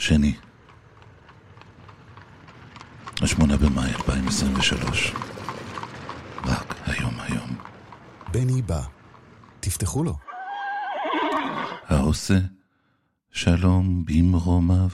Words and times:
שני, 0.00 0.34
השמונה 3.22 3.56
במאי 3.56 3.90
2023. 3.90 5.12
רק 6.44 6.74
היום 6.86 7.20
היום. 7.20 7.56
בני 8.32 8.62
בא. 8.62 8.82
תפתחו 9.60 10.04
לו. 10.04 10.16
העושה 11.86 12.38
שלום 13.30 14.04
במרומיו. 14.04 14.88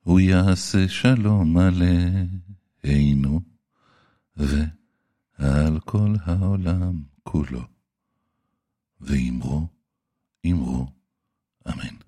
הוא 0.00 0.20
יעשה 0.20 0.88
שלום 0.88 1.56
עלינו 1.58 3.40
ועל 4.36 5.80
כל 5.84 6.14
העולם 6.24 7.02
כולו. 7.22 7.62
ואמרו, 9.00 9.66
אמרו, 10.46 10.86
אמן, 11.68 12.07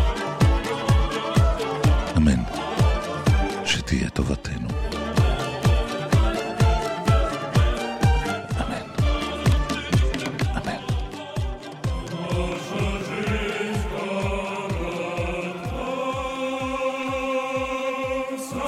Tua 18.51 18.59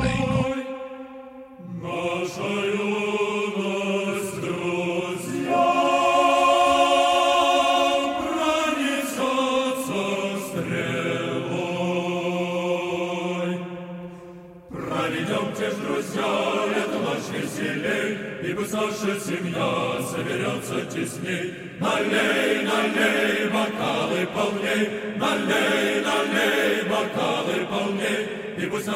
name. 0.00 0.33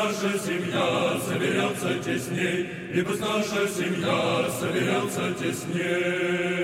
Наша 0.08 0.38
семья 0.38 1.20
соберется 1.20 1.94
тесней, 2.02 2.70
пусть 3.02 3.20
наша 3.20 3.68
семья 3.68 4.48
соберется 4.58 5.34
тесней. 5.38 6.57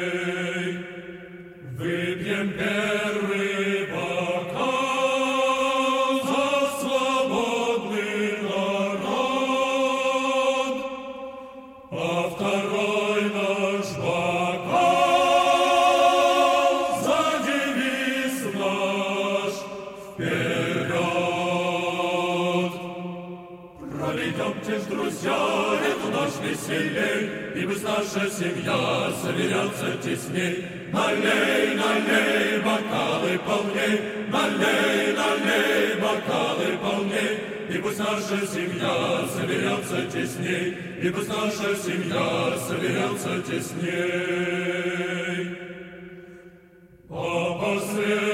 Пусть 37.95 37.99
наша 37.99 38.47
семья 38.47 39.25
соберется 39.29 40.07
тесней, 40.11 40.77
И 41.01 41.11
пусть 41.11 41.29
наша 41.29 41.77
семья 41.77 42.57
соберется 42.59 43.43
тесней. 43.43 44.79
А 47.09 47.59
последний 47.61 48.34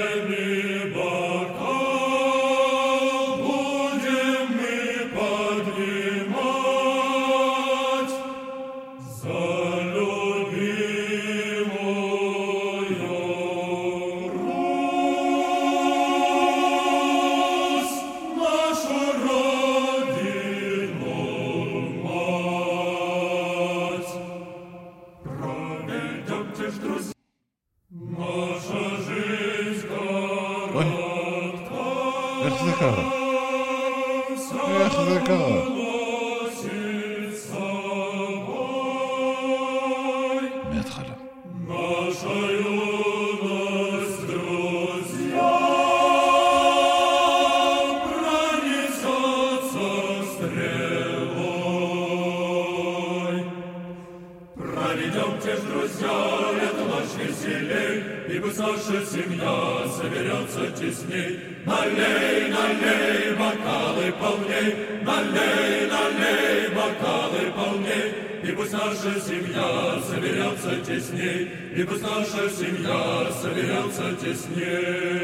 איך 32.80 32.80
זה 32.80 32.80
קרה? 32.80 33.12
איך 34.82 35.02
זה 35.02 35.20
קרה? 35.26 35.79
пусть 68.71 68.73
наша 68.73 69.21
семья 69.21 70.01
соберется 70.09 70.77
тесней, 70.87 71.51
И 71.75 71.83
пусть 71.83 72.03
наша 72.03 72.49
семья 72.51 73.31
соберется 73.33 74.15
тесней. 74.21 75.20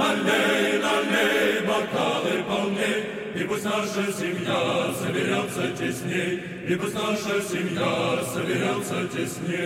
Налей, 0.00 0.80
налей, 0.80 1.60
бокалы 1.66 2.42
полней, 2.48 3.00
И 3.34 3.44
пусть 3.44 3.64
наша 3.64 4.10
семья 4.10 4.94
соберется 4.94 5.68
тесней, 5.78 6.42
И 6.66 6.74
пусть 6.74 6.94
наша 6.94 7.42
семья 7.42 8.24
соберется 8.24 9.06
тесней. 9.14 9.60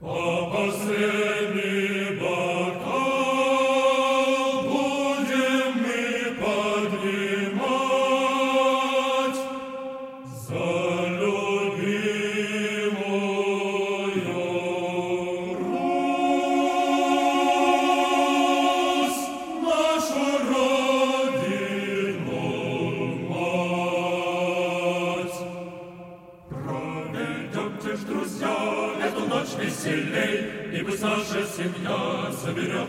По 0.00 0.50
последний 0.54 1.45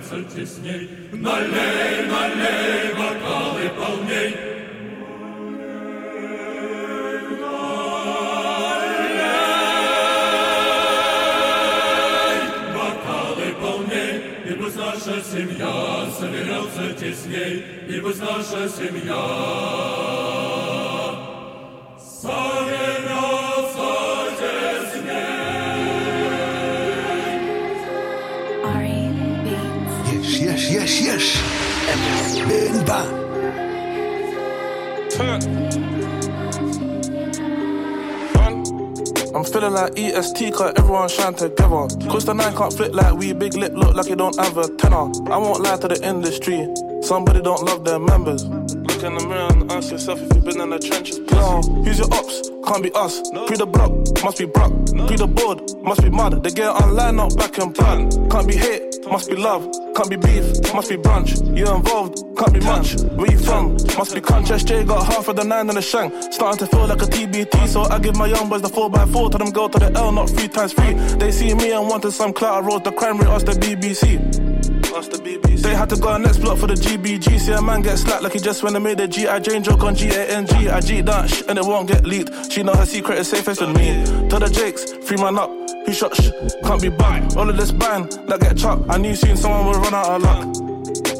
соберется 0.07 0.23
тесней. 0.35 0.89
Налей, 1.11 2.05
налей, 2.07 2.93
бокалы 2.93 3.69
полней, 3.77 4.47
наша 14.75 15.21
семья 15.21 16.09
соберется 16.19 16.93
тесней, 16.99 17.63
и 17.87 17.99
пусть 18.01 18.19
наша 18.19 18.67
семья 18.67 19.66
Ba. 31.17 33.01
I'm 39.33 39.43
feeling 39.43 39.73
like 39.73 39.97
EST, 39.97 40.53
cause 40.53 40.73
everyone 40.77 41.09
shine 41.09 41.33
together. 41.33 41.87
Cause 42.07 42.25
the 42.25 42.33
nine 42.33 42.55
can't 42.55 42.71
flip 42.71 42.93
like 42.93 43.15
we, 43.15 43.33
big 43.33 43.55
lip 43.55 43.73
look 43.73 43.95
like 43.95 44.09
you 44.09 44.15
don't 44.15 44.37
have 44.37 44.59
a 44.59 44.67
tenor. 44.75 45.09
I 45.31 45.37
won't 45.37 45.61
lie 45.61 45.77
to 45.77 45.87
the 45.87 45.99
industry, 46.07 46.67
somebody 47.01 47.41
don't 47.41 47.63
love 47.63 47.83
their 47.83 47.97
members. 47.97 48.45
Look 48.45 49.01
in 49.01 49.15
the 49.15 49.25
mirror 49.27 49.47
and 49.51 49.71
ask 49.71 49.89
yourself 49.89 50.21
if 50.21 50.35
you've 50.35 50.45
been 50.45 50.61
in 50.61 50.69
the 50.69 50.77
trenches. 50.77 51.17
Yo, 51.17 51.61
who's 51.83 51.97
your 51.97 52.13
ops? 52.13 52.51
Can't 52.67 52.83
be 52.83 52.91
us. 52.93 53.27
Pre 53.47 53.57
the 53.57 53.65
block, 53.65 53.91
must 54.23 54.37
be 54.37 54.45
Brock. 54.45 54.71
Pre 55.07 55.15
the 55.15 55.25
board, 55.25 55.61
must 55.81 56.03
be 56.03 56.11
mud. 56.11 56.43
They 56.43 56.51
get 56.51 56.69
online, 56.69 57.15
not 57.15 57.35
back 57.37 57.57
and 57.57 57.73
plan. 57.73 58.11
Can't 58.29 58.47
be 58.47 58.55
hate, 58.55 59.03
must 59.09 59.31
be 59.31 59.35
love. 59.35 59.65
Can't 59.97 60.09
be 60.11 60.15
beef, 60.15 60.73
must 60.75 60.89
be 60.89 60.95
brunch. 60.95 61.57
You 61.57 61.73
involved, 61.73 62.19
can't 62.37 62.53
be 62.53 62.59
much. 62.59 62.93
Where 63.17 63.31
you 63.31 63.39
from? 63.39 63.73
Must 63.97 64.13
be 64.13 64.21
crunch. 64.21 64.49
SJ 64.49 64.87
got 64.87 65.03
half 65.11 65.27
of 65.27 65.35
the 65.37 65.43
nine 65.43 65.67
in 65.69 65.75
the 65.75 65.81
shank. 65.81 66.13
Starting 66.31 66.59
to 66.59 66.67
feel 66.67 66.85
like 66.85 67.01
a 67.01 67.05
TBT, 67.05 67.67
so 67.67 67.81
I 67.81 67.97
give 67.97 68.15
my 68.15 68.27
young 68.27 68.47
boys 68.47 68.61
the 68.61 68.67
4x4. 68.69 69.31
Tell 69.31 69.39
them 69.39 69.49
go 69.49 69.67
to 69.67 69.79
the 69.79 69.91
L, 69.97 70.11
not 70.11 70.29
three 70.29 70.49
times 70.49 70.73
three. 70.73 70.93
They 71.17 71.31
see 71.31 71.51
me 71.55 71.71
and 71.71 71.87
wanted 71.89 72.11
some 72.11 72.31
clout. 72.31 72.63
I 72.63 72.67
rose 72.67 72.83
the 72.83 72.91
crime 72.91 73.17
rate, 73.17 73.27
ask 73.27 73.47
the 73.47 73.53
BBC. 73.53 74.19
Ask 74.95 75.09
the 75.09 75.17
BBC. 75.17 75.61
They 75.63 75.73
had 75.73 75.89
to 75.89 75.95
go 75.97 76.15
next 76.17 76.37
block 76.39 76.59
for 76.59 76.67
the 76.67 76.75
GBG. 76.75 77.39
See 77.39 77.51
a 77.53 77.61
man 77.61 77.81
get 77.81 77.97
slapped 77.97 78.21
like 78.21 78.33
he 78.33 78.39
just 78.39 78.61
went 78.61 78.75
and 78.75 78.83
made 78.85 78.99
a 78.99 79.07
G.I. 79.07 79.39
Jane 79.39 79.63
joke 79.63 79.83
on 79.83 79.95
G-A-N-G. 79.95 80.69
I 80.69 80.79
G 80.79 81.01
that 81.01 81.27
sh- 81.27 81.41
and 81.49 81.57
it 81.57 81.65
won't 81.65 81.87
get 81.87 82.05
leaked. 82.05 82.51
She 82.51 82.61
know 82.61 82.73
her 82.75 82.85
secret 82.85 83.17
is 83.17 83.29
safest 83.29 83.61
with 83.61 83.75
me. 83.75 84.03
Tell 84.29 84.39
the 84.39 84.49
Jakes, 84.49 84.93
free 85.07 85.17
man 85.17 85.39
up. 85.39 85.49
Who 85.87 85.93
shot 85.93 86.13
sh- 86.15 86.31
Can't 86.63 86.81
be 86.81 86.89
bugged. 86.89 87.37
All 87.37 87.49
of 87.49 87.55
this 87.55 87.71
bang, 87.71 88.09
like 88.27 88.41
get 88.41 88.57
chopped. 88.57 88.83
I 88.89 88.97
knew 88.97 89.15
soon 89.15 89.37
someone 89.37 89.67
would 89.67 89.77
run 89.77 89.93
out 89.93 90.09
of 90.09 90.21
luck. 90.21 90.67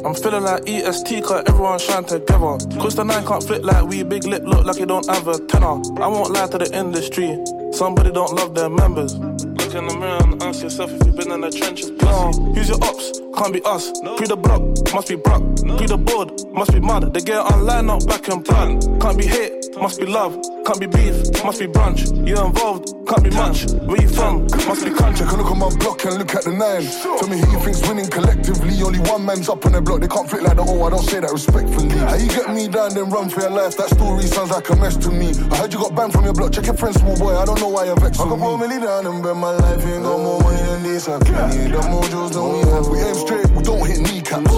I'm 0.04 0.14
feeling 0.14 0.42
like 0.42 0.68
EST, 0.68 1.24
cause 1.24 1.42
everyone 1.46 1.78
shine 1.78 2.04
together. 2.04 2.58
Cause 2.78 2.94
the 2.94 3.02
nine 3.02 3.26
can't 3.26 3.42
flip 3.42 3.64
like 3.64 3.84
we, 3.86 4.02
big 4.02 4.24
lip 4.24 4.42
look 4.44 4.66
like 4.66 4.78
you 4.78 4.86
don't 4.86 5.08
have 5.08 5.26
a 5.26 5.38
tenor. 5.46 5.80
I 6.00 6.06
won't 6.06 6.32
lie 6.32 6.46
to 6.48 6.58
the 6.58 6.70
industry, 6.76 7.36
somebody 7.72 8.12
don't 8.12 8.34
love 8.34 8.54
their 8.54 8.68
members. 8.68 9.16
Look 9.16 9.74
in 9.74 9.86
the 9.86 9.96
mirror 9.98 10.22
and 10.22 10.42
ask 10.42 10.62
yourself 10.62 10.92
if 10.92 11.06
you've 11.06 11.16
been 11.16 11.32
in 11.32 11.40
the 11.40 11.50
trenches. 11.50 11.88
Yo, 11.88 12.32
who's 12.54 12.68
your 12.68 12.78
ops? 12.84 13.20
Can't 13.36 13.52
be 13.52 13.62
us. 13.64 13.90
Pre 14.16 14.26
the 14.26 14.36
block, 14.36 14.62
must 14.92 15.08
be 15.08 15.16
Brock. 15.16 15.42
Pre 15.78 15.86
the 15.86 15.96
board, 15.98 16.30
must 16.52 16.72
be 16.72 16.80
mud. 16.80 17.12
They 17.14 17.20
get 17.20 17.38
online, 17.38 17.86
not 17.86 18.06
back 18.06 18.28
and 18.28 18.44
plan. 18.44 18.80
Can't 19.00 19.18
be 19.18 19.26
hate, 19.26 19.76
must 19.80 19.98
be 19.98 20.06
love. 20.06 20.38
Can't 20.64 20.78
be 20.80 20.86
beef, 20.86 21.14
must 21.44 21.58
be 21.58 21.66
brunch. 21.66 22.06
You 22.26 22.44
involved, 22.44 22.94
can't 23.08 23.24
be 23.24 23.30
much. 23.30 23.64
Where 23.88 24.00
you 24.00 24.08
from? 24.08 24.42
Must 24.68 24.84
be 24.84 24.92
country. 24.92 25.24
A 25.24 25.32
look 25.32 25.50
at 25.50 25.56
my 25.56 25.72
block 25.80 26.04
and 26.04 26.18
look 26.20 26.34
at 26.34 26.44
the 26.44 26.52
nine. 26.52 26.84
Tell 27.18 27.28
me 27.28 27.40
who 27.40 27.48
you 27.52 27.60
think's 27.64 27.80
winning 27.88 28.06
collectively. 28.06 28.76
Only 28.84 29.00
one 29.00 29.24
man's 29.24 29.48
up 29.48 29.64
on 29.64 29.72
the 29.72 29.80
block. 29.80 30.00
They 30.00 30.08
can't 30.08 30.28
fit 30.28 30.42
like 30.42 30.56
the 30.56 30.62
I 30.62 30.90
don't 30.90 31.02
say 31.02 31.20
that 31.20 31.32
respectfully. 31.32 31.96
How 32.04 32.16
you 32.16 32.28
get 32.28 32.52
me 32.52 32.68
down, 32.68 32.92
then 32.92 33.08
run 33.08 33.30
for 33.30 33.40
your 33.40 33.50
life? 33.50 33.76
That 33.78 33.88
story 33.88 34.28
sounds 34.28 34.50
like 34.50 34.68
a 34.68 34.76
mess 34.76 34.96
to 34.98 35.10
me. 35.10 35.32
I 35.50 35.56
heard 35.56 35.72
you 35.72 35.80
got 35.80 35.96
banned 35.96 36.12
from 36.12 36.24
your 36.24 36.34
block. 36.34 36.52
Check 36.52 36.66
your 36.66 36.76
friends, 36.76 37.00
small 37.00 37.16
boy. 37.16 37.34
I 37.36 37.44
don't 37.44 37.60
know 37.60 37.68
why 37.68 37.86
you're 37.86 37.96
vexed. 37.96 38.20
I 38.20 38.28
put 38.28 38.36
a 38.36 38.58
million 38.58 38.82
down 38.82 39.06
and 39.06 39.22
bet 39.22 39.36
my 39.36 39.52
life 39.56 39.84
ain't 39.86 40.04
got 40.04 40.20
more 40.20 40.40
money 40.40 40.62
than 40.68 40.82
this. 40.82 41.08
I 41.08 41.18
need 41.18 41.72
the 41.72 41.80
mojos 41.88 42.36
than 42.36 42.44
we 42.52 42.60
have. 42.68 42.86
We 42.92 42.98
aim 43.00 43.16
straight, 43.16 43.48
we 43.56 43.62
don't 43.64 43.86
hit 43.88 44.00
kneecaps. 44.04 44.52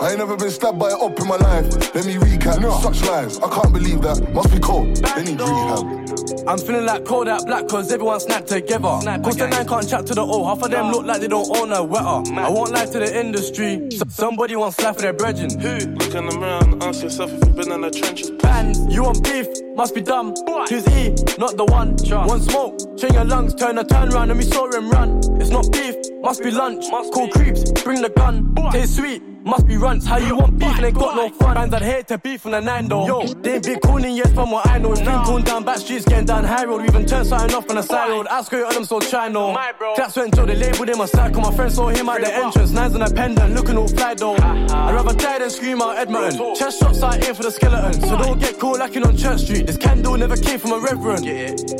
I 0.00 0.10
ain't 0.10 0.18
never 0.18 0.36
been 0.36 0.50
stabbed 0.50 0.78
by 0.78 0.88
an 0.88 0.96
op 0.96 1.20
in 1.20 1.28
my 1.28 1.36
life. 1.36 1.68
Let 1.94 2.06
me 2.06 2.14
recap. 2.16 2.56
Such 2.80 3.04
lies, 3.04 3.38
I 3.38 3.48
can't 3.50 3.72
believe 3.72 4.00
that. 4.02 4.32
Must 4.32 4.50
be 4.50 4.58
cold. 4.58 4.96
They 4.96 5.24
need 5.24 5.40
rehab. 5.40 6.00
I'm 6.48 6.58
feeling 6.58 6.86
like 6.86 7.04
cold 7.04 7.28
out 7.28 7.46
black 7.50 7.66
cause 7.66 7.90
everyone 7.90 8.20
snapped 8.20 8.46
together. 8.46 9.00
Cause 9.24 9.36
the 9.36 9.48
nine 9.48 9.66
can't 9.66 9.88
chat 9.88 10.06
to 10.06 10.14
the 10.14 10.22
O. 10.22 10.44
Half 10.44 10.62
of 10.62 10.70
them 10.70 10.92
look 10.92 11.04
like 11.04 11.20
they 11.20 11.26
don't 11.26 11.50
own 11.56 11.72
a 11.72 11.82
wetter. 11.82 12.22
I 12.38 12.48
won't 12.48 12.70
lie 12.70 12.86
to 12.86 12.98
the 13.00 13.10
industry. 13.18 13.88
S- 13.90 14.02
somebody 14.14 14.54
wants 14.54 14.80
life 14.80 14.94
for 14.94 15.02
their 15.02 15.12
brethren. 15.12 15.50
Who? 15.58 15.74
Look 15.98 16.14
in 16.14 16.26
the 16.26 16.38
mirror 16.38 16.60
and 16.62 16.80
ask 16.84 17.02
yourself 17.02 17.32
if 17.32 17.44
you've 17.44 17.56
been 17.56 17.72
in 17.72 17.80
the 17.80 17.90
trenches. 17.90 18.30
Bands, 18.30 18.78
you 18.94 19.02
want 19.02 19.24
beef? 19.24 19.48
Must 19.74 19.92
be 19.92 20.00
dumb. 20.00 20.32
Who's 20.68 20.86
E? 20.94 21.10
Not 21.38 21.56
the 21.56 21.64
one. 21.64 21.96
One 22.28 22.40
smoke, 22.40 22.78
chain 22.96 23.14
your 23.14 23.24
lungs, 23.24 23.54
turn 23.56 23.78
a 23.78 23.84
turn 23.84 24.10
round 24.10 24.30
and 24.30 24.38
we 24.38 24.44
saw 24.44 24.70
him 24.70 24.88
run. 24.88 25.18
It's 25.40 25.50
not 25.50 25.72
beef, 25.72 25.96
must 26.22 26.44
be 26.44 26.52
lunch. 26.52 26.88
Call 26.88 27.28
creeps, 27.30 27.64
bring 27.82 28.00
the 28.00 28.10
gun. 28.10 28.54
Taste 28.70 28.96
sweet. 28.96 29.22
Must 29.42 29.66
be 29.66 29.76
runts, 29.76 30.06
how 30.06 30.18
you 30.18 30.36
want 30.36 30.58
beef 30.58 30.74
and 30.74 30.84
they 30.84 30.92
got 30.92 31.16
no 31.16 31.30
fun. 31.30 31.54
Bands 31.54 31.74
I'd 31.74 31.82
hate 31.82 32.08
to 32.08 32.18
beef 32.18 32.44
on 32.44 32.52
the 32.52 32.60
nine 32.60 32.88
though. 32.88 33.06
Yo, 33.06 33.26
they 33.26 33.54
ain't 33.54 33.64
big 33.64 33.80
cooning 33.80 34.16
yes 34.16 34.30
from 34.32 34.50
what 34.50 34.66
I 34.68 34.78
know. 34.78 34.92
It's 34.92 35.00
been 35.00 35.24
cooled 35.24 35.44
down 35.46 35.64
back 35.64 35.78
streets, 35.78 36.04
getting 36.04 36.26
down 36.26 36.44
high 36.44 36.64
road. 36.64 36.82
We 36.82 36.88
even 36.88 37.06
turned 37.06 37.26
something 37.26 37.54
off 37.56 37.68
on 37.70 37.76
the 37.76 37.82
side 37.82 38.10
road. 38.10 38.26
I 38.26 38.42
screw 38.42 38.64
on 38.66 38.74
them 38.74 38.84
so 38.84 39.00
try 39.00 39.28
no. 39.28 39.54
Claps 39.94 40.16
went 40.16 40.34
Joe, 40.34 40.44
they 40.44 40.56
labeled 40.56 40.88
him 40.90 41.00
a 41.00 41.06
psycho. 41.08 41.40
My 41.40 41.54
friend 41.54 41.72
saw 41.72 41.88
him 41.88 42.08
at 42.10 42.20
the 42.20 42.34
entrance. 42.34 42.70
Nines 42.72 42.94
on 42.94 43.02
a 43.02 43.10
pendant, 43.10 43.54
looking 43.54 43.78
all 43.78 43.88
fly 43.88 44.14
though. 44.14 44.36
I'd 44.36 44.94
rather 44.94 45.14
die 45.14 45.38
than 45.38 45.50
scream 45.50 45.80
out 45.80 45.96
Edmonton. 45.96 46.54
Chest 46.54 46.80
shots 46.80 47.02
I 47.02 47.16
aim 47.16 47.34
for 47.34 47.42
the 47.42 47.50
skeleton. 47.50 47.94
So 48.02 48.18
don't 48.18 48.38
get 48.38 48.58
caught 48.58 48.78
lacking 48.78 49.04
on 49.04 49.16
Church 49.16 49.40
Street. 49.40 49.66
This 49.66 49.78
candle 49.78 50.18
never 50.18 50.36
came 50.36 50.58
from 50.58 50.72
a 50.72 50.78
reverend. 50.78 51.26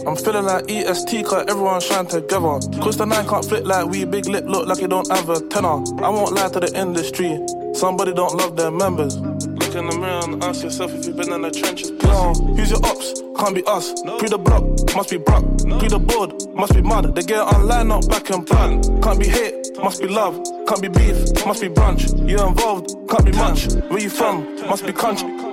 I'm 0.07 0.17
feeling 0.17 0.45
like 0.45 0.71
EST, 0.71 1.27
cause 1.27 1.45
everyone 1.47 1.81
shine 1.83 2.07
together. 2.07 2.59
Cause 2.81 2.97
the 2.97 3.05
nine 3.05 3.29
can't 3.29 3.45
flip 3.45 3.67
like 3.67 3.87
we, 3.87 4.05
big 4.07 4.27
lip 4.27 4.45
look 4.47 4.67
like 4.67 4.81
you 4.81 4.89
don't 4.89 5.11
have 5.15 5.29
a 5.29 5.41
tenor. 5.49 5.83
I 6.03 6.09
won't 6.09 6.33
lie 6.33 6.49
to 6.49 6.61
the 6.61 6.73
industry, 6.75 7.39
somebody 7.75 8.13
don't 8.13 8.35
love 8.37 8.57
their 8.57 8.71
members. 8.71 9.17
Look 9.19 9.75
in 9.75 9.87
the 9.87 9.99
mirror 9.99 10.21
and 10.25 10.43
ask 10.45 10.63
yourself 10.63 10.93
if 10.95 11.07
you've 11.07 11.17
been 11.17 11.33
in 11.33 11.43
the 11.43 11.51
trenches. 11.51 11.91
Yo, 11.91 12.35
who's 12.55 12.71
your 12.71 12.85
ops? 12.85 13.23
Can't 13.39 13.55
be 13.55 13.63
us. 13.67 13.93
Pre 14.19 14.29
the 14.29 14.39
block, 14.39 14.65
must 14.95 15.11
be 15.11 15.17
Brock. 15.17 15.45
Pre 15.79 15.89
the 15.89 15.99
board, 15.99 16.33
must 16.55 16.75
be 16.75 16.83
mud. 16.83 17.15
They 17.15 17.23
get 17.23 17.41
online, 17.41 17.89
not 17.89 18.09
back 18.09 18.31
and 18.31 18.47
plan. 18.47 18.83
Can't 19.01 19.19
be 19.19 19.29
hate, 19.29 19.77
must 19.83 20.03
be 20.03 20.09
love. 20.09 20.41
Can't 20.67 20.83
be 20.83 20.89
beef, 20.89 21.17
must 21.47 21.61
be 21.61 21.69
brunch. 21.69 22.29
You're 22.29 22.47
involved, 22.47 22.95
can't 23.09 23.25
be 23.25 23.33
much. 23.33 23.73
Where 23.91 24.01
you 24.01 24.11
from? 24.11 24.57
Must 24.69 24.85
be 24.85 24.93
country. 24.93 25.50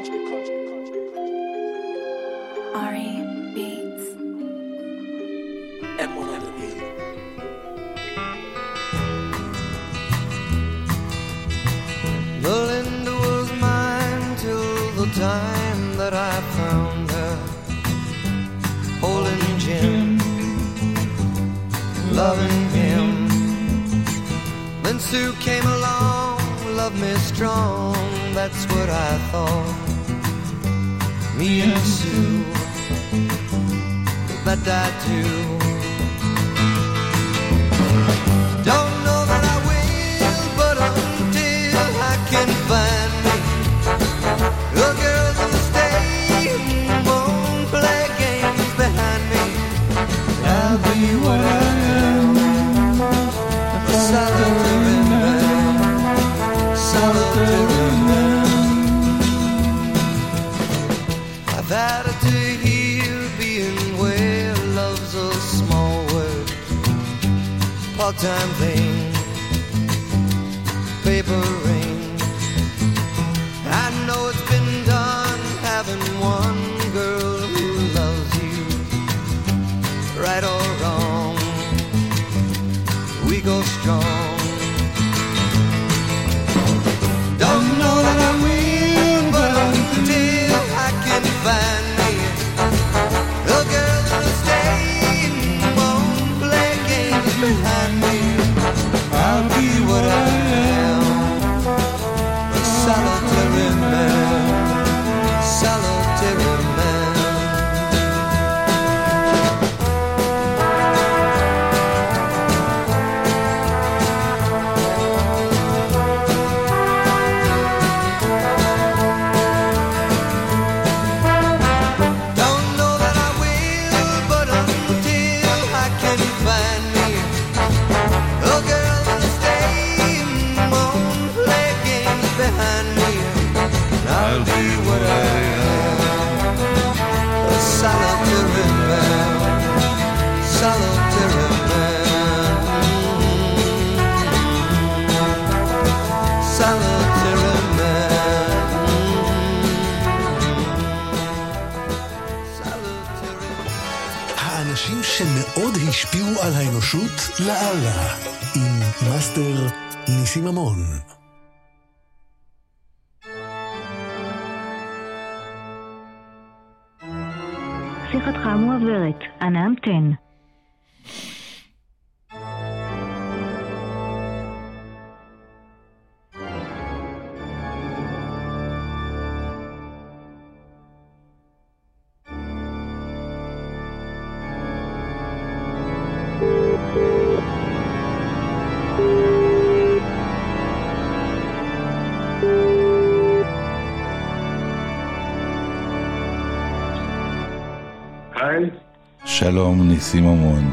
שלום, 199.39 199.87
ניסים 199.87 200.23
ממון. 200.23 200.63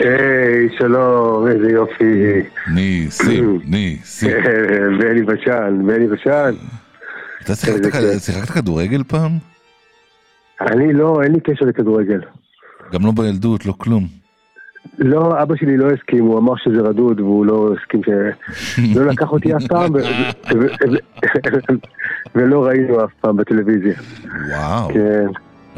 היי, 0.00 0.68
שלום, 0.78 1.46
איזה 1.46 1.70
יופי. 1.70 2.42
ניסים, 2.74 3.60
ניסים. 3.72 4.30
בני 4.98 5.22
בשן, 5.22 5.82
בני 5.86 6.06
בשן. 6.06 6.54
אתה 7.42 7.54
שיחקת 8.18 8.50
כדורגל 8.50 9.02
פעם? 9.08 9.30
אני 10.60 10.92
לא, 10.92 11.22
אין 11.22 11.32
לי 11.32 11.40
קשר 11.40 11.64
לכדורגל. 11.64 12.20
גם 12.92 13.06
לא 13.06 13.12
בילדות, 13.12 13.66
לא 13.66 13.74
כלום. 13.78 14.06
לא, 14.98 15.42
אבא 15.42 15.56
שלי 15.56 15.76
לא 15.76 15.90
הסכים, 15.90 16.24
הוא 16.24 16.38
אמר 16.38 16.56
שזה 16.56 16.80
רדוד, 16.80 17.20
והוא 17.20 17.46
לא 17.46 17.74
הסכים 17.74 18.00
ש... 18.04 18.08
לא 18.98 19.06
לקח 19.06 19.32
אותי 19.32 19.56
אף 19.56 19.62
פעם, 19.68 19.92
ולא 22.34 22.64
ראינו 22.64 23.04
אף 23.04 23.10
פעם 23.20 23.36
בטלוויזיה. 23.36 23.94
וואו, 24.50 24.88
כן, 24.88 25.26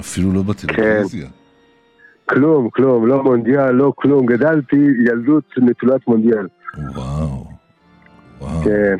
אפילו 0.01 0.33
לא 0.33 0.43
בטלוויזיה. 0.43 1.29
כלום, 2.29 2.69
כלום, 2.71 3.07
לא 3.07 3.23
מונדיאל, 3.25 3.71
לא 3.71 3.93
כלום. 3.97 4.27
גדלתי 4.27 4.77
ילדות 5.07 5.45
נטולת 5.63 6.09
מונדיאל. 6.09 6.47
וואו, 6.95 7.47
וואו. 8.41 8.63
כן. 8.65 8.97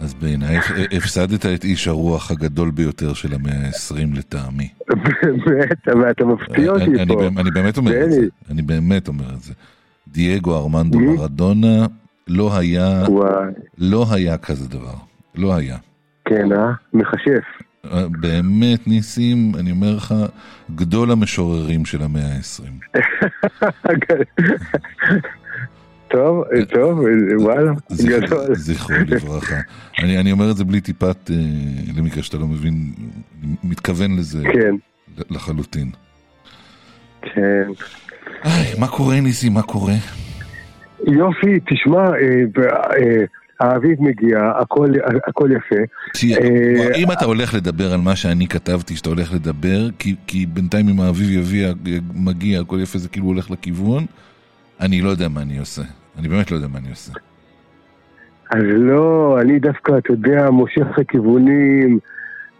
אז 0.00 0.14
בעיניי 0.14 0.56
הפ- 0.58 0.92
הפסדת 0.96 1.46
את 1.46 1.64
איש 1.64 1.88
הרוח 1.88 2.30
הגדול 2.30 2.70
ביותר 2.70 3.12
של 3.14 3.34
המאה 3.34 3.52
ה-20 3.66 4.18
לטעמי. 4.18 4.68
באמת, 5.46 5.88
אבל 5.92 6.10
אתה 6.10 6.24
מפתיע 6.24 6.70
אותי 6.70 6.84
אני- 6.84 7.02
אני 7.02 7.14
פה. 7.14 7.26
אני 7.40 7.50
באמת 7.50 7.76
אומר 7.76 8.04
את 8.04 8.10
זה. 8.12 8.20
אני 8.50 8.62
באמת 8.62 9.08
אומר 9.08 9.24
את 9.34 9.40
זה. 9.40 9.52
דייגו 10.08 10.56
ארמנדו 10.56 10.98
מרדונה 11.00 11.86
לא 12.28 12.56
היה, 12.56 13.02
לא 13.78 14.06
היה 14.10 14.38
כזה 14.38 14.68
דבר, 14.68 14.94
לא 15.34 15.54
היה. 15.54 15.76
כן, 16.24 16.52
אה? 16.52 16.72
מכשף. 16.92 17.44
באמת 18.20 18.86
ניסים, 18.86 19.52
אני 19.58 19.70
אומר 19.70 19.96
לך, 19.96 20.14
גדול 20.74 21.10
המשוררים 21.10 21.84
של 21.84 22.02
המאה 22.02 22.22
ה-20. 22.22 22.98
טוב, 26.08 26.44
טוב, 26.72 27.00
וואלה, 27.38 27.72
גדול. 28.08 28.54
זכרו 28.54 28.96
לברכה. 29.06 29.60
אני, 29.98 30.18
אני 30.18 30.32
אומר 30.32 30.50
את 30.50 30.56
זה 30.56 30.64
בלי 30.64 30.80
טיפת, 30.80 31.30
אה, 31.30 31.36
למקרה 31.96 32.22
שאתה 32.22 32.38
לא 32.38 32.46
מבין, 32.46 32.92
מתכוון 33.64 34.16
לזה 34.16 34.42
כן. 34.52 34.74
לחלוטין. 35.30 35.90
כן. 37.22 37.68
איי, 38.44 38.80
מה 38.80 38.88
קורה 38.88 39.20
ניסים, 39.20 39.54
מה 39.54 39.62
קורה? 39.62 39.94
יופי, 41.06 41.60
תשמע, 41.66 41.98
אה, 41.98 42.62
אה, 42.96 43.24
האביב 43.60 44.02
מגיע, 44.02 44.52
הכל 44.58 44.88
הכל 45.26 45.48
יפה. 45.52 45.82
תהיה, 46.12 46.38
אה, 46.38 46.94
אם 46.96 47.12
אתה 47.12 47.24
הולך 47.24 47.54
לדבר 47.54 47.92
על 47.92 48.00
מה 48.00 48.16
שאני 48.16 48.46
כתבתי 48.48 48.96
שאתה 48.96 49.08
הולך 49.08 49.32
לדבר, 49.34 49.90
כי, 49.98 50.14
כי 50.26 50.46
בינתיים 50.46 50.88
אם 50.88 51.00
האביב 51.00 51.30
יביא, 51.30 51.68
מגיע, 52.14 52.60
הכל 52.60 52.78
יפה, 52.82 52.98
זה 52.98 53.08
כאילו 53.08 53.26
הולך 53.26 53.50
לכיוון, 53.50 54.06
אני 54.80 55.00
לא 55.00 55.10
יודע 55.10 55.28
מה 55.28 55.42
אני 55.42 55.58
עושה. 55.58 55.82
אני 56.18 56.28
באמת 56.28 56.50
לא 56.50 56.56
יודע 56.56 56.68
מה 56.68 56.78
אני 56.78 56.90
עושה. 56.90 57.12
אז 58.50 58.62
לא, 58.62 59.38
אני 59.40 59.58
דווקא, 59.58 59.98
אתה 59.98 60.12
יודע, 60.12 60.50
מושך 60.50 60.98
לכיוונים 60.98 61.98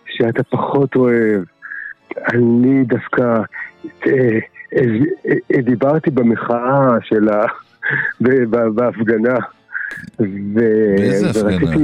שאתה 0.07 0.43
פחות 0.43 0.97
אוהב. 0.97 1.43
אני 2.33 2.85
דווקא 2.85 3.23
אה, 4.07 4.39
אה, 4.77 4.83
אה, 5.55 5.63
דיברתי 5.63 6.11
במחאה 6.11 6.97
של 7.03 7.29
ה... 7.29 7.47
בהפגנה. 8.75 9.37
ו- 10.21 10.25
באיזה 10.97 11.31
הפגנה? 11.31 11.77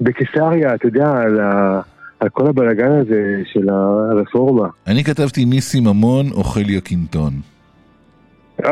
בקיסריה, 0.00 0.74
אתה 0.74 0.86
יודע, 0.86 1.10
על, 1.10 1.40
ה... 1.40 1.80
על 2.20 2.28
כל 2.28 2.46
הבלאגן 2.46 2.92
הזה 2.92 3.40
של 3.52 3.68
הרפורמה. 3.68 4.68
אני 4.86 5.04
כתבתי 5.04 5.44
ניסים 5.44 5.84
ממון 5.84 6.26
אוכל 6.32 6.70
יקינטון. 6.70 7.32
אה, 8.64 8.70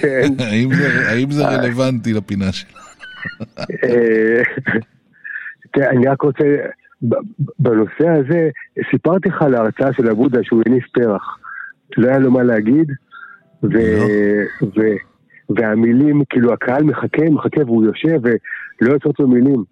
כן. 0.00 0.28
האם 0.50 0.74
זה- 0.74 1.08
האם 1.10 1.30
זה 1.30 1.46
רלוונטי 1.48 2.12
לפינה 2.12 2.52
שלה? 2.52 2.70
אה, 3.58 4.42
אני 5.90 6.06
רק 6.08 6.22
רוצה, 6.22 6.44
בנושא 7.58 8.08
הזה, 8.08 8.48
סיפרתי 8.90 9.28
לך 9.28 9.42
על 9.42 9.54
ההרצאה 9.54 9.92
של 9.92 10.10
אבודה 10.10 10.38
שהוא 10.42 10.62
הניף 10.66 10.84
פרח. 10.94 11.38
לא 11.96 12.08
היה 12.08 12.18
לו 12.18 12.30
מה 12.30 12.42
להגיד, 12.42 12.90
ו... 13.62 13.68
ו... 15.50 15.54
והמילים, 15.54 16.22
כאילו 16.30 16.52
הקהל 16.52 16.84
מחכה, 16.84 17.30
מחכה 17.30 17.60
והוא 17.66 17.84
יושב 17.84 18.18
ולא 18.22 18.92
יוצאות 18.92 19.20
לו 19.20 19.28
מילים. 19.28 19.64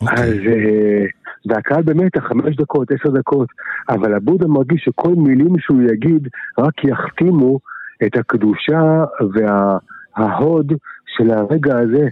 אוקיי. 0.00 0.14
אז, 0.16 0.34
אה, 0.46 1.04
והקהל 1.46 1.82
במתח, 1.82 2.20
חמש 2.20 2.56
דקות, 2.56 2.90
עשר 2.90 3.10
דקות, 3.10 3.48
אבל 3.88 4.14
אבודה 4.14 4.46
מרגיש 4.46 4.84
שכל 4.84 5.14
מילים 5.16 5.58
שהוא 5.58 5.82
יגיד 5.82 6.28
רק 6.58 6.84
יחתימו 6.84 7.58
את 8.06 8.16
הקדושה 8.16 9.04
וההוד 9.34 10.72
של 11.16 11.30
הרגע 11.30 11.78
הזה, 11.78 12.08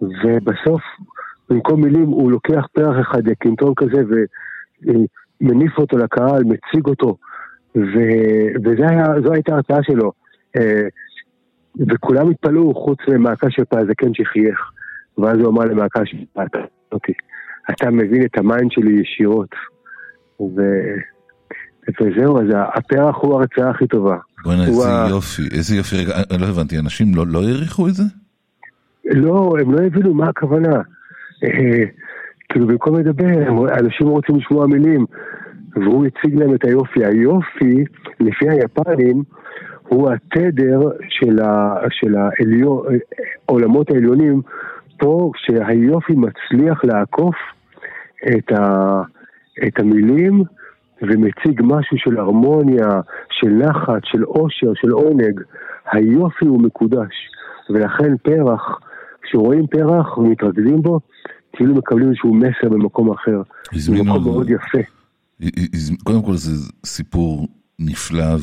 ובסוף, 0.00 0.82
במקום 1.50 1.84
מילים, 1.84 2.06
הוא 2.06 2.30
לוקח 2.30 2.66
פרח 2.72 2.96
אחד, 3.00 3.28
יקינטון 3.28 3.72
כזה, 3.76 4.02
ומניף 4.82 5.78
אותו 5.78 5.98
לקהל, 5.98 6.42
מציג 6.44 6.86
אותו, 6.86 7.16
וזו 7.74 9.32
הייתה 9.32 9.52
ההרצאה 9.52 9.82
שלו. 9.82 10.12
אה, 11.80 11.84
וכולם 11.94 12.30
התפלאו 12.30 12.74
חוץ 12.74 12.98
ממהאקשיאפה 13.08 13.64
הזקן 13.64 14.14
שחייך. 14.14 14.58
ואז 15.18 15.38
הוא 15.38 15.48
אמר 15.48 15.64
למהאקשיאפה 15.64 16.16
הזקן, 16.32 16.58
אותי, 16.92 17.12
אתה 17.70 17.90
מבין 17.90 18.22
את 18.24 18.38
ה 18.38 18.45
mind 18.45 18.72
שלי 18.72 19.00
ישירות. 19.00 19.48
ו... 20.40 20.62
וזהו, 22.00 22.38
אז 22.40 22.46
הפרח 22.74 23.16
הוא 23.16 23.34
ההרצאה 23.34 23.70
הכי 23.70 23.86
טובה. 23.86 24.16
בוא'נה, 24.44 24.64
איזה 24.66 24.88
ה- 24.88 25.06
יופי, 25.10 25.42
איזה 25.52 25.76
יופי. 25.76 25.96
רגע, 25.96 26.12
אני 26.30 26.42
לא 26.42 26.46
הבנתי, 26.46 26.78
אנשים 26.78 27.14
לא- 27.14 27.26
לא 27.26 27.42
העריכו 27.42 27.88
את 27.88 27.94
זה? 27.94 28.02
לא, 29.04 29.52
הם 29.60 29.72
לא 29.74 29.78
הבינו 29.86 30.14
מה 30.14 30.28
הכוונה. 30.28 30.76
אה, 31.44 31.84
כאילו 32.48 32.66
במקום 32.66 32.98
לדבר, 32.98 33.48
אנשים 33.78 34.06
רוצים 34.06 34.36
לשמוע 34.36 34.66
מילים, 34.66 35.06
והוא 35.76 36.06
הציג 36.06 36.34
להם 36.38 36.54
את 36.54 36.64
היופי. 36.64 37.04
היופי, 37.04 37.84
לפי 38.20 38.48
היפנים, 38.48 39.22
הוא 39.90 40.10
התדר 40.10 40.80
של, 41.08 41.38
ה, 41.42 41.74
של 41.90 42.14
העליון, 42.16 42.86
העולמות 43.48 43.90
העליונים, 43.90 44.42
פה 44.98 45.32
שהיופי 45.36 46.12
מצליח 46.12 46.84
לעקוף 46.84 47.34
את, 48.28 48.52
ה, 48.52 49.02
את 49.66 49.78
המילים 49.78 50.42
ומציג 51.02 51.60
משהו 51.64 51.96
של 51.98 52.18
הרמוניה, 52.18 53.00
של 53.30 53.48
נחת, 53.48 54.00
של 54.04 54.22
עושר, 54.22 54.72
של 54.74 54.90
עונג. 54.90 55.40
היופי 55.92 56.46
הוא 56.46 56.62
מקודש, 56.62 57.14
ולכן 57.70 58.16
פרח, 58.16 58.80
כשרואים 59.22 59.66
פרח 59.66 60.18
ומתרכזים 60.18 60.82
בו, 60.82 61.00
כאילו 61.52 61.74
מקבלים 61.74 62.08
איזשהו 62.08 62.34
מסר 62.34 62.68
במקום 62.70 63.10
אחר. 63.10 63.42
זה 63.72 63.76
הזמינו- 63.76 64.04
מקום 64.04 64.24
מאוד 64.24 64.50
יפה. 64.50 64.78
קודם 66.04 66.22
כל 66.22 66.34
זה 66.34 66.68
סיפור 66.86 67.48
נפלא 67.78 68.36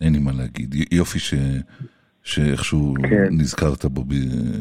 ואין 0.00 0.12
לי 0.12 0.18
מה 0.18 0.32
להגיד. 0.32 0.74
יופי 0.92 1.18
ש... 1.18 1.34
שאיכשהו 2.22 2.94
כן. 3.10 3.24
נזכרת 3.30 3.84
בו 3.84 4.04
ב- 4.08 4.14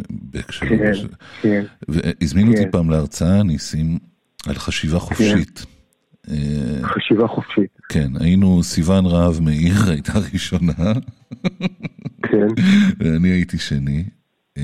בהקשר. 0.09 0.65
כן, 0.69 0.93
ש- 0.93 1.05
כן. 1.41 1.63
והזמינו 1.87 2.51
אותי 2.51 2.63
כן. 2.63 2.71
פעם 2.71 2.89
להרצאה, 2.89 3.43
ניסים, 3.43 3.97
על 4.47 4.55
חשיבה 4.55 4.99
חופשית. 4.99 5.65
אה, 6.29 6.35
חשיבה 6.83 7.27
חופשית. 7.27 7.77
כן, 7.89 8.11
היינו 8.19 8.63
סיון 8.63 9.05
רהב 9.05 9.39
מאיר, 9.39 9.73
הייתה 9.91 10.13
ראשונה, 10.33 10.73
כן, 12.23 12.47
ואני 12.99 13.29
הייתי 13.29 13.57
שני. 13.57 14.03
אה, 14.57 14.63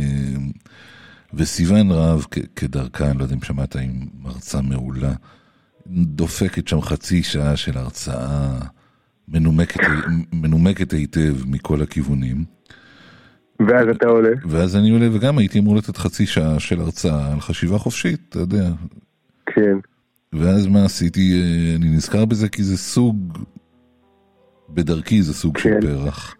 וסיון 1.34 1.92
רהב, 1.92 2.22
כדרכה, 2.56 3.12
אני 3.12 3.18
לא 3.18 3.24
יודע 3.24 3.36
אם 3.36 3.42
שמעת, 3.44 3.76
היא 3.76 3.90
מרצה 4.22 4.62
מעולה, 4.62 5.14
דופקת 5.88 6.68
שם 6.68 6.82
חצי 6.82 7.24
שעה 7.24 7.58
של 7.58 7.78
הרצאה 7.78 8.60
מנומקת, 9.28 9.80
מנומקת 10.34 10.94
היטב 10.94 11.36
מכל 11.48 11.82
הכיוונים. 11.82 12.44
ואז 13.68 13.88
אתה 13.96 14.08
עולה. 14.08 14.30
ואז 14.50 14.76
אני 14.76 14.90
עולה, 14.90 15.08
וגם 15.14 15.38
הייתי 15.38 15.60
אמור 15.60 15.76
לתת 15.76 15.98
חצי 15.98 16.26
שעה 16.26 16.60
של 16.60 16.80
הרצאה 16.82 17.34
על 17.34 17.40
חשיבה 17.42 17.78
חופשית, 17.78 18.20
אתה 18.30 18.40
יודע. 18.40 18.70
כן, 19.46 19.78
ואז 20.34 20.68
מה 20.68 20.86
עשיתי? 20.86 21.34
אה, 21.42 21.76
אני 21.76 21.90
נזכר 21.90 22.26
בזה 22.26 22.50
כי 22.50 22.64
זה 22.64 22.78
סוג, 22.78 23.38
בדרכי 24.70 25.22
זה 25.22 25.34
סוג 25.34 25.58
של 25.58 25.70
כן. 25.70 25.82
פרח. 25.82 26.36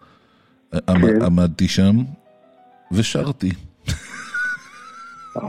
עמ- 0.74 0.80
כן. 1.00 1.22
עמדתי 1.22 1.68
שם 1.68 1.96
ושרתי. 2.92 3.50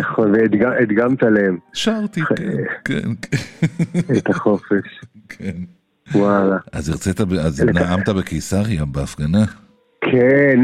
נכון, 0.00 0.32
והדגמת 0.32 1.22
להם 1.22 1.58
שרתי, 1.72 2.20
כן, 2.20 2.34
כן, 2.84 3.14
כן, 3.22 4.14
את 4.18 4.30
החופש. 4.30 5.00
כן. 5.28 5.56
וואלה. 6.14 6.56
אז 6.72 6.88
הרצית, 6.88 7.20
אז 7.20 7.64
נאמת 7.64 8.08
בקיסריה 8.08 8.84
בהפגנה? 8.84 9.44
כן, 10.00 10.60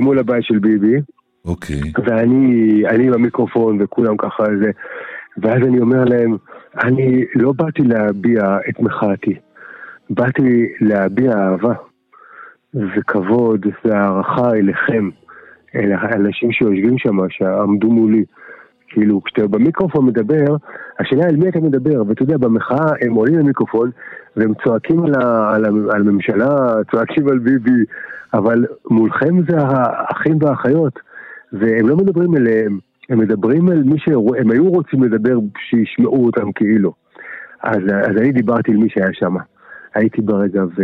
מול 0.00 0.18
הבית 0.18 0.44
של 0.44 0.58
ביבי, 0.58 0.96
אוקיי. 1.44 1.80
ואני 2.04 2.82
אני 2.88 3.06
עם 3.06 3.12
המיקרופון 3.12 3.82
וכולם 3.82 4.16
ככה 4.16 4.44
זה, 4.62 4.70
ואז 5.42 5.62
אני 5.62 5.80
אומר 5.80 6.04
להם, 6.04 6.36
אני 6.82 7.24
לא 7.34 7.52
באתי 7.52 7.82
להביע 7.82 8.58
את 8.68 8.80
מחאתי, 8.80 9.34
באתי 10.10 10.66
להביע 10.80 11.32
אהבה 11.32 11.74
וכבוד 12.74 13.66
והערכה 13.84 14.50
אליכם, 14.50 15.10
אל 15.76 15.92
האנשים 15.92 16.52
שיושבים 16.52 16.98
שם, 16.98 17.16
שעמדו 17.28 17.90
מולי. 17.90 18.24
כאילו, 18.88 19.22
כשאתה 19.24 19.48
במיקרופון 19.48 20.06
מדבר, 20.06 20.56
השאלה 20.98 21.24
אל 21.24 21.36
מי 21.36 21.48
אתה 21.48 21.60
מדבר, 21.60 22.02
ואתה 22.06 22.22
יודע, 22.22 22.36
במחאה 22.36 22.92
הם 23.00 23.14
עולים 23.14 23.38
למיקרופון 23.38 23.90
והם 24.36 24.52
צועקים 24.64 25.04
על, 25.04 25.14
ה, 25.14 25.54
על, 25.54 25.64
ה, 25.64 25.68
על 25.68 26.00
הממשלה, 26.00 26.48
צועקים 26.90 27.28
על 27.28 27.38
ביבי, 27.38 27.84
אבל 28.34 28.64
מולכם 28.90 29.42
זה 29.48 29.56
האחים 29.58 30.38
והאחיות, 30.40 30.98
והם 31.52 31.88
לא 31.88 31.96
מדברים 31.96 32.36
אליהם, 32.36 32.78
הם 33.08 33.18
מדברים 33.18 33.68
על 33.68 33.82
מי 33.82 33.98
שהם 33.98 34.50
היו 34.50 34.68
רוצים 34.68 35.04
לדבר, 35.04 35.38
שישמעו 35.58 36.26
אותם 36.26 36.52
כאילו. 36.52 36.92
אז, 37.62 37.78
אז 37.78 38.16
אני 38.16 38.32
דיברתי 38.32 38.70
על 38.70 38.76
מי 38.76 38.88
שהיה 38.90 39.12
שם. 39.12 39.34
הייתי 39.94 40.22
ברגע 40.22 40.64
ו, 40.64 40.82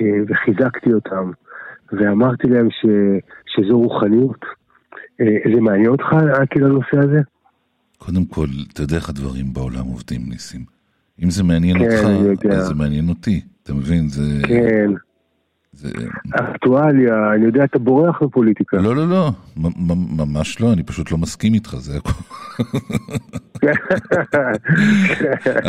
אה, 0.00 0.18
וחיזקתי 0.28 0.92
אותם, 0.92 1.30
ואמרתי 1.92 2.48
להם 2.48 2.68
ש, 2.70 2.86
שזו 3.46 3.78
רוחניות. 3.78 4.44
אה, 5.20 5.26
זה 5.54 5.60
מעניין 5.60 5.88
אותך, 5.88 6.06
כאילו, 6.50 6.66
הנושא 6.66 6.98
הזה? 6.98 7.20
קודם 7.98 8.24
כל, 8.24 8.46
אתה 8.72 8.82
יודע 8.82 8.96
איך 8.96 9.08
הדברים 9.08 9.52
בעולם 9.52 9.84
עובדים, 9.84 10.20
ניסים. 10.28 10.64
אם 11.24 11.30
זה 11.30 11.42
מעניין 11.42 11.78
כן, 11.78 11.84
אותך. 11.84 12.46
אז 12.46 12.66
זה 12.66 12.74
מעניין 12.74 13.08
אותי. 13.08 13.40
אתה 13.62 13.74
מבין? 13.74 14.08
זה... 14.08 14.22
כן, 14.46 14.90
זה... 15.72 15.88
אקטואליה, 16.30 17.32
אני 17.34 17.44
יודע, 17.44 17.64
אתה 17.64 17.78
בורח 17.78 18.22
מפוליטיקה. 18.22 18.76
לא, 18.76 18.96
לא, 18.96 19.08
לא, 19.08 19.30
ממש 20.16 20.60
לא, 20.60 20.72
אני 20.72 20.82
פשוט 20.82 21.10
לא 21.12 21.18
מסכים 21.18 21.54
איתך, 21.54 21.76
זה 21.76 21.96
הכול. 21.96 22.12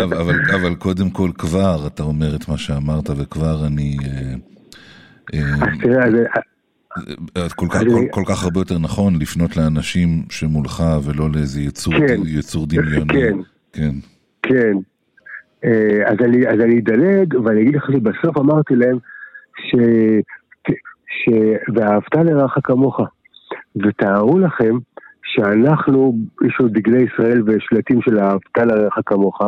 אבל, 0.03 0.13
אבל, 0.13 0.35
אבל 0.55 0.75
קודם 0.75 1.09
כל 1.09 1.29
כבר 1.37 1.87
אתה 1.87 2.03
אומר 2.03 2.35
את 2.35 2.49
מה 2.49 2.57
שאמרת, 2.57 3.09
וכבר 3.17 3.65
אני... 3.67 3.97
אה, 4.03 4.35
אז 5.33 5.79
תראה, 5.81 6.05
אה, 7.37 7.49
כל 7.55 7.65
כך, 7.69 7.79
כל, 7.79 8.05
כל 8.11 8.23
כך 8.27 8.43
הרבה 8.43 8.59
יותר 8.59 8.77
נכון 8.79 9.19
לפנות 9.19 9.57
לאנשים 9.57 10.09
שמולך 10.29 10.83
ולא 11.03 11.29
לאיזה 11.33 11.61
יצור, 11.61 11.93
כן. 11.93 12.21
יצור 12.25 12.67
דמיוני. 12.67 13.13
כן. 13.13 13.37
כן. 13.73 13.91
כן. 14.43 14.73
אה, 15.65 16.11
אז 16.11 16.17
אני, 16.25 16.47
אז 16.47 16.59
אני 16.59 16.79
אדלג, 16.79 17.33
ואני 17.43 17.61
אגיד 17.61 17.75
לך 17.75 17.85
שבסוף 17.93 18.37
אמרתי 18.37 18.75
להם 18.75 18.97
ש... 19.57 19.75
ש... 21.07 21.29
ואהבת 21.75 22.15
לרעך 22.15 22.57
כמוך. 22.63 22.99
ותארו 23.75 24.39
לכם 24.39 24.77
שאנחנו, 25.23 26.17
יש 26.47 26.57
לנו 26.59 26.69
דגלי 26.69 27.03
ישראל 27.03 27.43
ושלטים 27.45 28.01
של 28.01 28.19
אהבת 28.19 28.57
לרעך 28.57 28.99
כמוך, 29.05 29.41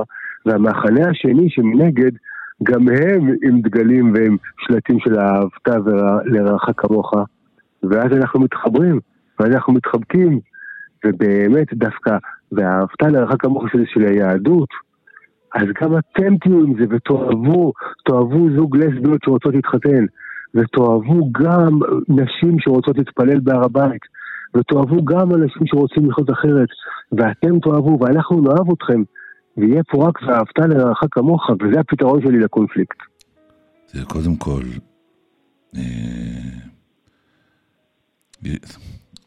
והמחנה 0.46 1.10
השני 1.10 1.50
שמנגד, 1.50 2.12
גם 2.64 2.82
הם 2.90 3.36
עם 3.44 3.62
דגלים 3.62 4.14
והם 4.14 4.38
שלטים 4.60 5.00
של 5.00 5.20
אהבת 5.20 5.68
ורע- 5.86 6.22
לרעך 6.26 6.70
כמוך, 6.78 7.14
ואז 7.84 8.12
אנחנו 8.12 8.40
מתחברים, 8.40 9.00
ואז 9.40 9.52
אנחנו 9.52 9.74
מתחבקים, 9.74 10.40
ובאמת 11.06 11.74
דווקא, 11.74 12.18
ואהבת 12.52 13.02
לרעך 13.02 13.36
כמוך 13.40 13.64
שזה 13.72 13.84
של 13.86 14.02
היהדות, 14.02 14.70
אז 15.56 15.66
גם 15.82 15.98
אתם 15.98 16.38
תהיו 16.38 16.64
עם 16.64 16.74
זה 16.80 16.86
ותאהבו, 16.90 17.74
תאהבו 18.06 18.50
זוג 18.56 18.78
לסביות 18.78 19.22
שרוצות 19.26 19.54
להתחתן, 19.56 20.06
ותאהבו 20.56 21.32
גם 21.32 21.80
נשים 22.10 22.60
שרוצות 22.60 22.98
להתפלל 22.98 23.40
בהר 23.40 23.66
הבית, 23.66 24.02
ותאהבו 24.56 25.06
גם 25.06 25.32
אנשים 25.32 25.62
שרוצים 25.66 26.10
לחיות 26.10 26.30
אחרת, 26.30 26.68
ואתם 27.12 27.60
תאהבו 27.60 27.98
ואנחנו 28.02 28.42
נאהב 28.42 28.72
אתכם, 28.72 29.02
ויהיה 29.58 29.84
פה 29.84 30.08
רק 30.08 30.22
ואהבת 30.22 30.60
לרעך 30.60 31.04
כמוך, 31.12 31.50
וזה 31.50 31.80
הפתרון 31.80 32.22
שלי 32.22 32.40
לקונפליקט. 32.40 32.98
זה 33.88 34.06
קודם 34.06 34.36
כל, 34.36 34.64
אה, 35.76 35.82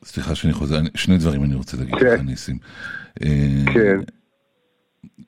סליחה 0.04 0.34
שאני 0.34 0.52
חוזר, 0.52 0.80
שני 0.94 1.18
דברים 1.18 1.44
אני 1.44 1.54
רוצה 1.54 1.76
להגיד 1.76 1.94
כן. 1.94 2.06
לך, 2.06 2.20
ניסים. 2.20 2.58
אה, 3.22 3.64
כן. 3.74 3.96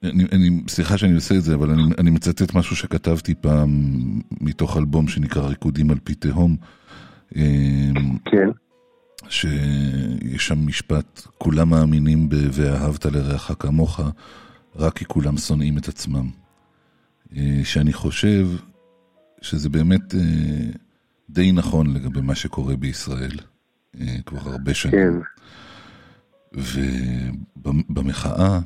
אני, 0.03 0.25
אני, 0.33 0.51
סליחה 0.69 0.99
שאני 0.99 1.15
עושה 1.15 1.35
את 1.35 1.43
זה, 1.43 1.55
אבל 1.55 1.71
אני, 1.71 1.83
אני 1.99 2.11
מצטט 2.11 2.55
משהו 2.55 2.77
שכתבתי 2.77 3.35
פעם 3.35 3.71
מתוך 4.41 4.77
אלבום 4.77 5.09
שנקרא 5.09 5.47
ריקודים 5.49 5.91
על 5.91 5.99
פי 6.05 6.15
תהום. 6.15 6.57
אה, 7.37 7.91
כן. 8.25 8.49
שיש 9.29 10.47
שם 10.49 10.67
משפט, 10.67 11.21
כולם 11.39 11.71
מאמינים 11.71 12.29
ב- 12.29 12.35
ואהבת 12.53 13.07
לרעך 13.07 13.51
כמוך, 13.59 14.01
רק 14.77 14.99
כי 14.99 15.05
כולם 15.05 15.37
שונאים 15.37 15.79
את 15.79 15.89
עצמם. 15.89 16.31
אה, 17.37 17.61
שאני 17.65 17.93
חושב 17.93 18.49
שזה 19.41 19.69
באמת 19.69 20.15
אה, 20.15 20.21
די 21.31 21.53
נכון 21.53 21.95
לגבי 21.95 22.21
מה 22.21 22.35
שקורה 22.35 22.77
בישראל 22.77 23.39
אה, 24.01 24.17
כבר 24.27 24.51
הרבה 24.51 24.75
שנים. 24.75 24.95
כן. 24.95 26.61
ובמחאה 27.91 28.61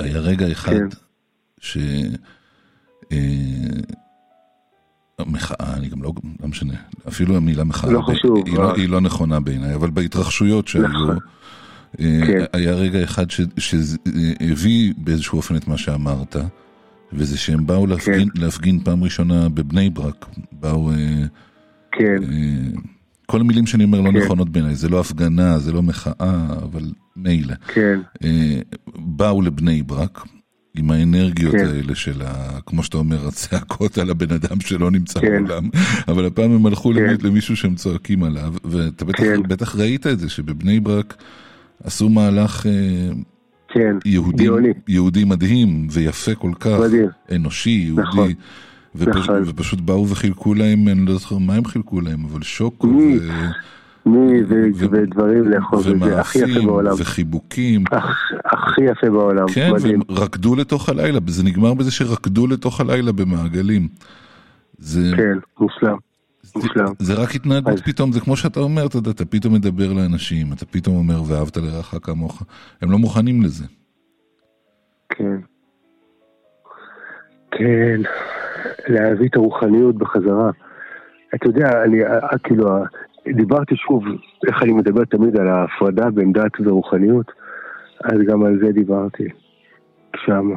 היה 0.00 0.18
רגע 0.18 0.52
אחד 0.52 0.72
כן. 0.72 0.88
ש... 1.60 1.78
אה, 3.12 3.18
המחאה, 5.18 5.74
אני 5.74 5.88
גם 5.88 6.02
לא, 6.02 6.12
לא 6.40 6.48
משנה, 6.48 6.74
אפילו 7.08 7.36
המילה 7.36 7.64
מחאה, 7.64 7.90
לא 7.90 8.00
חשוב, 8.00 8.46
היא, 8.46 8.58
לא. 8.58 8.74
היא 8.74 8.88
לא 8.88 9.00
נכונה 9.00 9.40
בעיניי, 9.40 9.74
אבל 9.74 9.90
בהתרחשויות 9.90 10.68
שהיו, 10.68 10.88
נכון. 10.88 11.18
אה, 12.00 12.20
כן. 12.26 12.44
היה 12.52 12.74
רגע 12.74 13.04
אחד 13.04 13.26
שהביא 13.58 14.92
באיזשהו 14.98 15.36
אופן 15.36 15.56
את 15.56 15.68
מה 15.68 15.78
שאמרת, 15.78 16.36
וזה 17.12 17.38
שהם 17.38 17.66
באו 17.66 17.86
להפגין, 17.86 18.28
כן. 18.34 18.40
להפגין 18.40 18.80
פעם 18.84 19.04
ראשונה 19.04 19.48
בבני 19.48 19.90
ברק, 19.90 20.26
באו... 20.52 20.90
אה, 20.92 20.96
כן. 21.92 22.22
אה, 22.32 22.80
כל 23.26 23.40
המילים 23.40 23.66
שאני 23.66 23.84
אומר 23.84 24.00
לא 24.00 24.10
כן. 24.10 24.16
נכונות 24.16 24.48
בעיניי, 24.48 24.74
זה 24.74 24.88
לא 24.88 25.00
הפגנה, 25.00 25.58
זה 25.58 25.72
לא 25.72 25.82
מחאה, 25.82 26.46
אבל 26.62 26.92
מילא. 27.16 27.54
כן. 27.74 28.00
אה, 28.24 28.60
באו 28.96 29.42
לבני 29.42 29.82
ברק 29.82 30.20
עם 30.74 30.90
האנרגיות 30.90 31.54
כן. 31.54 31.66
האלה 31.66 31.94
של, 31.94 32.22
ה, 32.24 32.58
כמו 32.66 32.82
שאתה 32.82 32.96
אומר, 32.98 33.26
הצעקות 33.28 33.98
על 33.98 34.10
הבן 34.10 34.34
אדם 34.34 34.60
שלא 34.60 34.90
נמצא 34.90 35.20
כן. 35.20 35.44
בעולם, 35.46 35.68
אבל 36.08 36.26
הפעם 36.26 36.52
הם 36.52 36.66
הלכו 36.66 36.92
כן. 36.94 36.96
למי- 37.02 37.14
למישהו 37.22 37.56
שהם 37.56 37.74
צועקים 37.74 38.22
עליו, 38.22 38.54
ואתה 38.64 39.04
בטח, 39.04 39.18
כן. 39.22 39.42
בטח 39.42 39.76
ראית 39.76 40.06
את 40.06 40.18
זה, 40.18 40.28
שבבני 40.28 40.80
ברק 40.80 41.22
עשו 41.84 42.08
מהלך 42.08 42.66
אה, 42.66 42.72
כן. 43.68 43.96
יהודי, 44.04 44.44
גאוני. 44.44 44.68
יהודי 44.88 45.24
מדהים 45.24 45.86
ויפה 45.90 46.34
כל 46.34 46.52
כך, 46.60 46.80
מדהים. 46.80 47.08
אנושי, 47.34 47.70
יהודי. 47.70 48.02
נכון. 48.02 48.32
ופש, 48.94 49.16
נכון. 49.16 49.42
ופשוט 49.46 49.80
באו 49.80 50.08
וחילקו 50.08 50.54
להם, 50.54 50.88
אני 50.88 51.06
לא 51.06 51.12
זוכר 51.14 51.38
מה 51.38 51.54
הם 51.54 51.64
חילקו 51.64 52.00
להם, 52.00 52.24
אבל 52.24 52.42
שוקו 52.42 52.86
מי? 52.86 53.18
ו... 53.18 53.30
מי 54.06 54.42
ו- 54.42 54.64
ו- 54.76 54.86
ודברים 54.92 55.48
לאכול, 55.48 55.82
זה 55.82 56.20
הכי 56.20 56.38
יפה 56.38 56.60
בעולם. 56.66 56.92
וחיבוקים. 56.98 57.84
הכ- 57.92 58.40
הכי 58.44 58.82
יפה 58.84 59.10
בעולם. 59.10 59.44
כן, 59.54 59.70
מדהים. 59.72 60.00
והם 60.08 60.18
רקדו 60.18 60.56
לתוך 60.56 60.88
הלילה, 60.88 61.18
זה 61.26 61.42
נגמר 61.44 61.74
בזה 61.74 61.90
שרקדו 61.90 62.46
לתוך 62.46 62.80
הלילה 62.80 63.12
במעגלים. 63.12 63.88
זה, 64.78 65.12
כן, 65.16 65.38
מושלם. 65.60 65.96
מושלם. 66.56 66.86
זה 66.98 67.22
רק 67.22 67.34
התנהגות 67.34 67.72
אז- 67.72 67.82
פתאום, 67.82 68.12
זה 68.12 68.20
כמו 68.20 68.36
שאתה 68.36 68.60
אומר, 68.60 68.86
אתה 68.86 68.96
יודע, 68.96 69.10
אתה 69.10 69.24
פתאום 69.24 69.54
מדבר 69.54 69.92
לאנשים, 69.92 70.46
אתה 70.52 70.66
פתאום 70.66 70.96
אומר 70.96 71.22
ואהבת 71.26 71.56
לרעך 71.56 71.94
כמוך, 72.02 72.42
הם 72.82 72.90
לא 72.90 72.98
מוכנים 72.98 73.42
לזה. 73.42 73.64
כן. 75.08 75.36
כן, 77.50 78.00
להביא 78.88 79.28
את 79.28 79.36
הרוחניות 79.36 79.96
בחזרה. 79.96 80.50
אתה 81.34 81.48
יודע, 81.48 81.82
אני 81.84 82.04
אה, 82.04 82.38
כאילו, 82.38 82.68
אה, 82.68 82.82
דיברתי 83.36 83.76
שוב, 83.76 84.04
איך 84.48 84.62
אני 84.62 84.72
מדבר 84.72 85.04
תמיד 85.04 85.36
על 85.40 85.48
ההפרדה 85.48 86.10
בין 86.10 86.32
דת 86.32 86.52
ורוחניות, 86.64 87.32
אז 88.04 88.18
גם 88.28 88.44
על 88.44 88.58
זה 88.64 88.72
דיברתי 88.72 89.24
שם. 90.16 90.50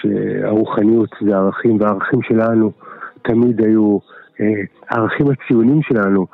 שהרוחניות 0.00 1.10
זה 1.26 1.36
ערכים, 1.36 1.80
והערכים 1.80 2.22
שלנו 2.22 2.72
תמיד 3.22 3.60
היו, 3.64 3.98
אה, 3.98 4.21
הערכים 4.90 5.26
הציונים 5.30 5.82
שלנו 5.82 6.26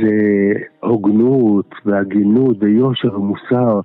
זה 0.00 0.52
הוגנות 0.80 1.74
והגינות 1.84 2.56
ויושר 2.60 3.20
ומוסר 3.20 3.80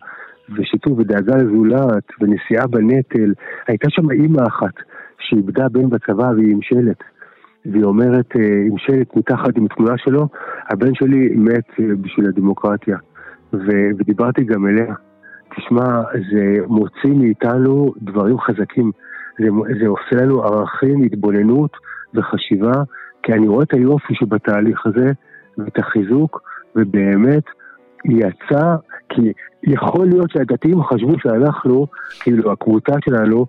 ושיתוף 0.57 0.93
ודאגה 0.97 1.35
לזולת 1.35 2.03
ונשיאה 2.21 2.67
בנטל. 2.67 3.33
הייתה 3.67 3.87
שם 3.89 4.11
אימא 4.11 4.41
אחת 4.47 4.73
שאיבדה 5.19 5.69
בן 5.69 5.89
בצבא 5.89 6.31
והיא 6.35 6.51
עם 6.51 6.61
שלט. 6.61 7.03
והיא 7.65 7.83
אומרת, 7.83 8.35
אה, 8.35 8.63
עם 8.67 8.77
שלט 8.77 9.15
מתחת 9.15 9.57
עם 9.57 9.67
תמונה 9.67 9.97
שלו, 9.97 10.27
הבן 10.69 10.93
שלי 10.93 11.29
מת 11.35 11.69
אה, 11.79 11.95
בשביל 12.01 12.27
הדמוקרטיה. 12.27 12.97
ו- 13.53 13.89
ודיברתי 13.97 14.43
גם 14.43 14.67
אליה. 14.67 14.93
תשמע, 15.55 16.01
זה 16.31 16.57
מוציא 16.67 17.13
מאיתנו 17.15 17.93
דברים 18.01 18.39
חזקים. 18.39 18.91
זה, 19.39 19.47
זה 19.81 19.87
עושה 19.87 20.25
לנו 20.25 20.43
ערכים, 20.43 21.03
התבוננות 21.03 21.71
וחשיבה, 22.13 22.83
כי 23.23 23.33
אני 23.33 23.47
רואה 23.47 23.63
את 23.63 23.73
היופי 23.73 24.15
שבתהליך 24.15 24.85
הזה, 24.85 25.11
ואת 25.57 25.79
החיזוק, 25.79 26.41
ובאמת 26.75 27.43
יצא, 28.05 28.75
כי 29.09 29.33
יכול 29.63 30.07
להיות 30.07 30.31
שהדתיים 30.31 30.83
חשבו 30.83 31.19
שאנחנו, 31.19 31.87
כאילו 32.19 32.51
הקבוצה 32.51 32.93
שלנו, 33.05 33.45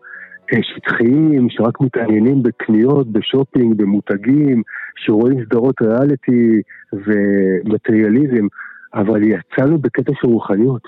אה, 0.53 0.59
שטחיים, 0.63 1.51
שרק 1.51 1.81
מתעניינים 1.81 2.43
בקניות, 2.43 3.13
בשופינג, 3.13 3.77
במותגים, 3.77 4.63
שרואים 4.97 5.45
סדרות 5.45 5.83
ריאליטי 5.83 6.63
ומטריאליזם, 6.93 8.47
אבל 8.95 9.23
יצאנו 9.23 9.79
בקטע 9.79 10.13
של 10.21 10.29
רוחניות. 10.29 10.83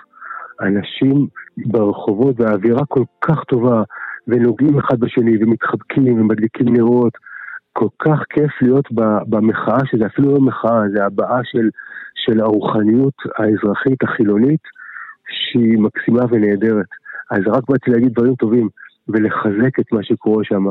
אנשים 0.60 1.26
ברחובות 1.56 2.40
והאווירה 2.40 2.86
כל 2.88 3.04
כך 3.20 3.44
טובה, 3.44 3.82
ונוגעים 4.28 4.78
אחד 4.78 5.00
בשני, 5.00 5.36
ומתחבקים, 5.40 6.20
ומדליקים 6.20 6.68
נרות. 6.68 7.12
כל 7.78 7.88
כך 7.98 8.18
כיף 8.30 8.62
להיות 8.62 8.88
במחאה, 9.26 9.78
שזה 9.90 10.06
אפילו 10.06 10.34
לא 10.34 10.40
מחאה, 10.40 10.80
זה 10.94 11.04
הבעה 11.04 11.40
של, 11.44 11.68
של 12.14 12.40
הרוחניות 12.40 13.14
האזרחית 13.38 14.02
החילונית, 14.02 14.60
שהיא 15.28 15.78
מקסימה 15.78 16.22
ונהדרת. 16.30 16.86
אז 17.30 17.40
רק 17.46 17.62
באתי 17.68 17.90
להגיד 17.90 18.12
דברים 18.12 18.34
טובים, 18.34 18.68
ולחזק 19.08 19.80
את 19.80 19.92
מה 19.92 20.02
שקורה 20.02 20.44
שם 20.44 20.64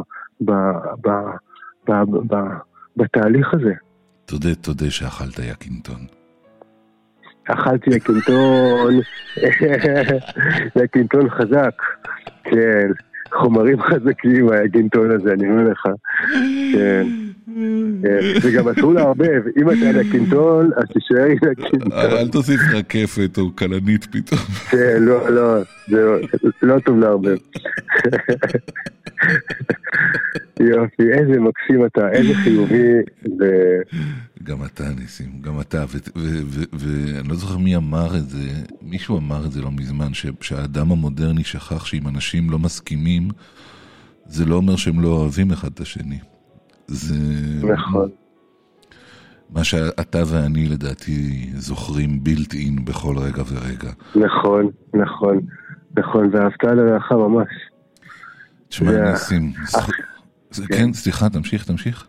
בתהליך 2.97 3.53
הזה. 3.53 3.73
תודה, 4.25 4.55
תודה 4.55 4.89
שאכלת 4.89 5.39
יקינטון. 5.39 6.05
אכלתי 7.49 7.89
יקינטון, 7.89 8.93
יקינטון 10.83 11.29
חזק, 11.29 11.81
כן, 12.43 12.87
חומרים 13.31 13.81
חזקים 13.81 14.49
היקינטון 14.51 15.11
הזה, 15.11 15.33
אני 15.33 15.49
אומר 15.49 15.71
לך, 15.71 15.87
כן. 16.73 17.22
כן, 18.03 18.19
וגם 18.43 18.67
אסור 18.67 18.93
לערבב, 18.93 19.41
אם 19.57 19.71
אתה 19.71 19.89
על 19.89 20.01
יקינטון, 20.01 20.69
אז 20.75 20.83
תישאר 20.93 21.25
עם 21.25 21.37
יקינטון. 21.51 21.91
אל 21.91 22.27
תוסיף 22.27 22.61
רקפת 22.73 23.37
או 23.37 23.55
כלנית 23.55 24.05
פתאום. 24.11 24.39
כן, 24.69 24.97
לא, 25.03 25.29
לא, 25.29 25.57
זה 25.87 26.21
לא 26.61 26.79
טוב 26.79 26.99
לערבב. 26.99 27.37
יופי, 30.59 31.03
איזה 31.13 31.39
מקסים 31.39 31.85
אתה, 31.85 32.11
איזה 32.11 32.33
חיובי. 32.35 32.91
גם 34.43 34.65
אתה, 34.65 34.83
ניסים, 34.99 35.29
גם 35.41 35.61
אתה, 35.61 35.85
ואני 36.73 37.29
לא 37.29 37.35
זוכר 37.35 37.57
מי 37.57 37.75
אמר 37.75 38.17
את 38.17 38.29
זה, 38.29 38.49
מישהו 38.81 39.17
אמר 39.17 39.45
את 39.45 39.51
זה 39.51 39.61
לא 39.61 39.71
מזמן, 39.71 40.13
שהאדם 40.41 40.91
המודרני 40.91 41.43
שכח 41.43 41.85
שאם 41.85 42.07
אנשים 42.07 42.49
לא 42.49 42.59
מסכימים, 42.59 43.27
זה 44.25 44.45
לא 44.45 44.55
אומר 44.55 44.75
שהם 44.75 45.01
לא 45.01 45.07
אוהבים 45.07 45.51
אחד 45.51 45.69
את 45.73 45.79
השני. 45.79 46.19
זה... 46.87 47.15
נכון. 47.73 48.09
מה 49.49 49.63
שאתה 49.63 50.23
ואני 50.27 50.65
לדעתי 50.69 51.49
זוכרים 51.55 52.23
בילט 52.23 52.53
אין 52.53 52.85
בכל 52.85 53.15
רגע 53.17 53.43
ורגע. 53.51 53.91
נכון, 54.15 54.69
נכון, 54.93 55.39
נכון, 55.97 56.29
ואהבת 56.35 56.63
לרעך 56.63 57.11
ממש. 57.11 57.47
תשמע, 58.69 58.91
זכ- 59.15 59.91
זה- 60.51 60.63
כן, 60.67 60.93
סליחה, 60.93 61.29
תמשיך, 61.29 61.65
תמשיך. 61.65 62.07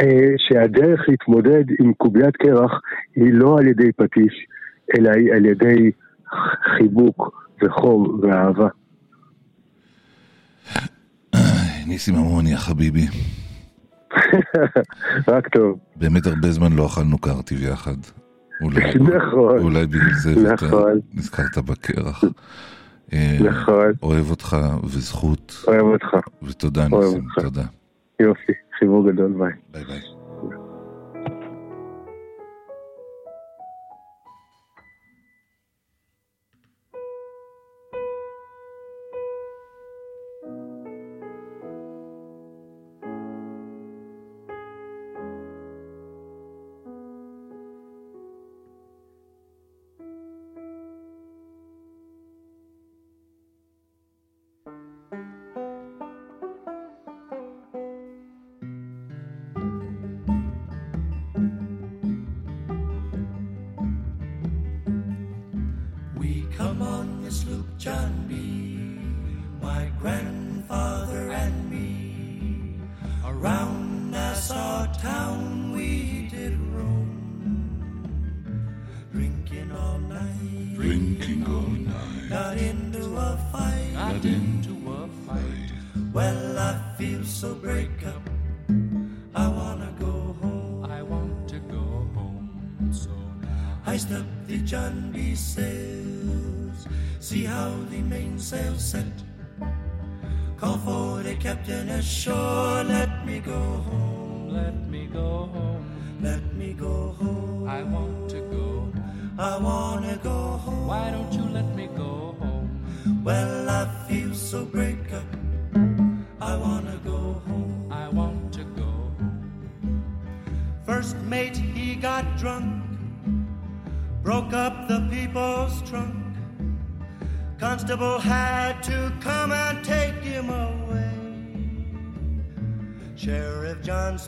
אה, 0.00 0.06
שהדרך 0.38 1.00
להתמודד 1.08 1.64
עם 1.80 1.92
קוביית 1.94 2.36
קרח 2.36 2.70
היא 3.16 3.32
לא 3.32 3.58
על 3.58 3.66
ידי 3.66 3.92
פטיש, 3.92 4.46
אלא 4.98 5.10
היא 5.10 5.32
על 5.32 5.44
ידי 5.46 5.90
חיבוק 6.78 7.46
וחום 7.64 8.20
ואהבה. 8.22 8.68
ניסים 11.86 12.14
אמוני, 12.14 12.56
חביבי. 12.56 13.06
רק 15.32 15.48
טוב. 15.48 15.78
באמת 15.96 16.26
הרבה 16.26 16.50
זמן 16.50 16.72
לא 16.72 16.86
אכלנו 16.86 17.18
קרטיב 17.18 17.62
יחד. 17.62 17.96
אולי, 18.62 18.80
נכון. 19.16 19.58
אולי 19.58 19.86
בגלל 19.86 20.14
זה 20.22 20.52
נכון. 20.52 21.00
נזכרת 21.14 21.58
בקרח. 21.58 22.24
אה, 23.12 23.38
נכון. 23.40 23.92
אוהב 24.02 24.30
אותך 24.30 24.56
וזכות, 24.84 25.64
אוהב 25.68 25.80
אותך. 25.80 26.16
ותודה 26.42 26.88
ניסים. 26.88 27.24
תודה. 27.40 27.64
יופי, 28.20 28.52
חיבור 28.78 29.12
גדול, 29.12 29.32
ביי. 29.38 29.52
ביי 29.72 29.84
ביי. 29.84 30.19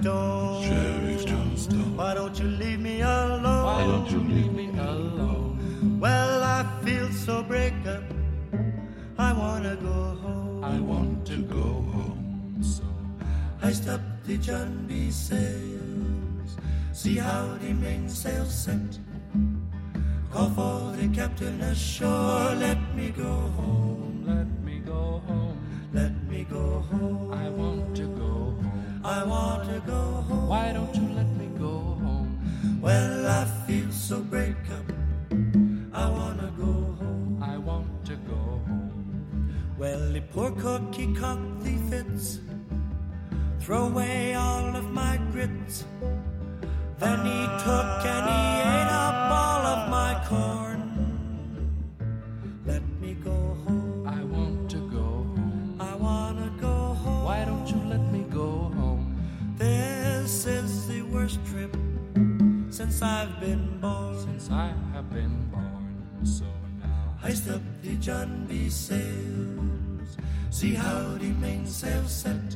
Johnstone, 0.00 0.62
Sheriff 0.64 1.26
Johnstone. 1.26 1.96
why 1.96 2.14
don't 2.14 2.38
you 2.38 2.46
leave 2.46 2.80
me 2.80 3.02
alone? 3.02 3.64
Why 3.64 3.84
don't 3.84 4.10
you 4.10 4.20
leave 4.20 4.52
me 4.52 4.68
alone? 4.78 5.98
Well, 6.00 6.42
I 6.42 6.64
feel 6.82 7.10
so 7.12 7.42
break 7.42 7.74
up. 7.86 8.02
I 9.18 9.32
wanna 9.34 9.76
go 9.76 10.16
home. 10.22 10.64
I 10.64 10.80
want 10.80 11.26
to 11.26 11.42
go 11.42 11.62
home. 11.92 12.56
So 12.62 12.84
Iced 13.62 13.88
up 13.88 14.00
the 14.24 14.38
John 14.38 14.86
B. 14.88 15.10
sails. 15.10 16.56
See 16.92 17.16
how 17.18 17.58
the 17.60 17.74
mainsail 17.74 18.46
set. 18.46 18.98
Call 20.32 20.48
for 20.50 20.96
the 20.96 21.08
captain 21.08 21.60
ashore. 21.60 22.54
Let 22.54 22.78
me 22.96 23.10
go 23.10 23.32
home. 23.60 24.24
let 24.26 24.48
me 24.64 24.78
go 24.78 25.20
home. 25.28 25.58
Let 25.92 26.14
me 26.30 26.44
go 26.48 26.80
home. 26.90 27.30
I 27.34 27.50
want 27.50 27.94
to 27.96 28.04
go 28.04 28.22
home. 28.24 28.31
I 29.04 29.24
want 29.24 29.64
to 29.64 29.80
go 29.80 30.00
home. 30.28 30.48
Why 30.48 30.72
don't 30.72 30.94
you 30.94 31.08
let 31.14 31.26
me 31.36 31.46
go 31.58 31.74
home? 32.04 32.38
Well, 32.80 33.26
I 33.26 33.44
feel 33.66 33.90
so 33.90 34.20
break 34.20 34.54
up. 34.70 34.86
I 35.92 36.08
wanna 36.08 36.52
go 36.56 36.72
home. 37.00 37.42
I 37.42 37.56
want 37.58 38.04
to 38.06 38.14
go 38.14 38.34
home. 38.34 39.52
Well, 39.76 40.12
the 40.12 40.20
poor 40.20 40.52
cook, 40.52 40.94
he 40.94 41.12
cocked 41.14 41.64
the 41.64 41.76
fits. 41.90 42.38
Throw 43.58 43.86
away 43.86 44.34
all 44.34 44.76
of 44.76 44.88
my 44.92 45.18
grits. 45.32 45.84
Then 46.98 47.18
he 47.26 47.40
took 47.64 48.06
and 48.14 48.26
he 48.30 48.42
ate 48.70 48.92
up 49.04 49.32
all 49.32 49.66
of 49.66 49.90
my 49.90 50.24
corn. 50.28 50.61
Since 62.82 63.00
I've 63.02 63.38
been 63.38 63.78
born. 63.80 64.18
Since 64.18 64.50
I 64.50 64.74
have 64.92 65.08
been 65.12 65.36
born, 65.54 65.94
so 66.24 66.44
now 66.82 67.14
Iced 67.22 67.48
up 67.48 67.62
the 67.82 67.94
John 68.06 68.46
B. 68.48 68.68
sails. 68.68 70.10
See 70.50 70.74
how 70.74 71.14
the 71.22 71.30
mainsail 71.44 72.04
set. 72.08 72.48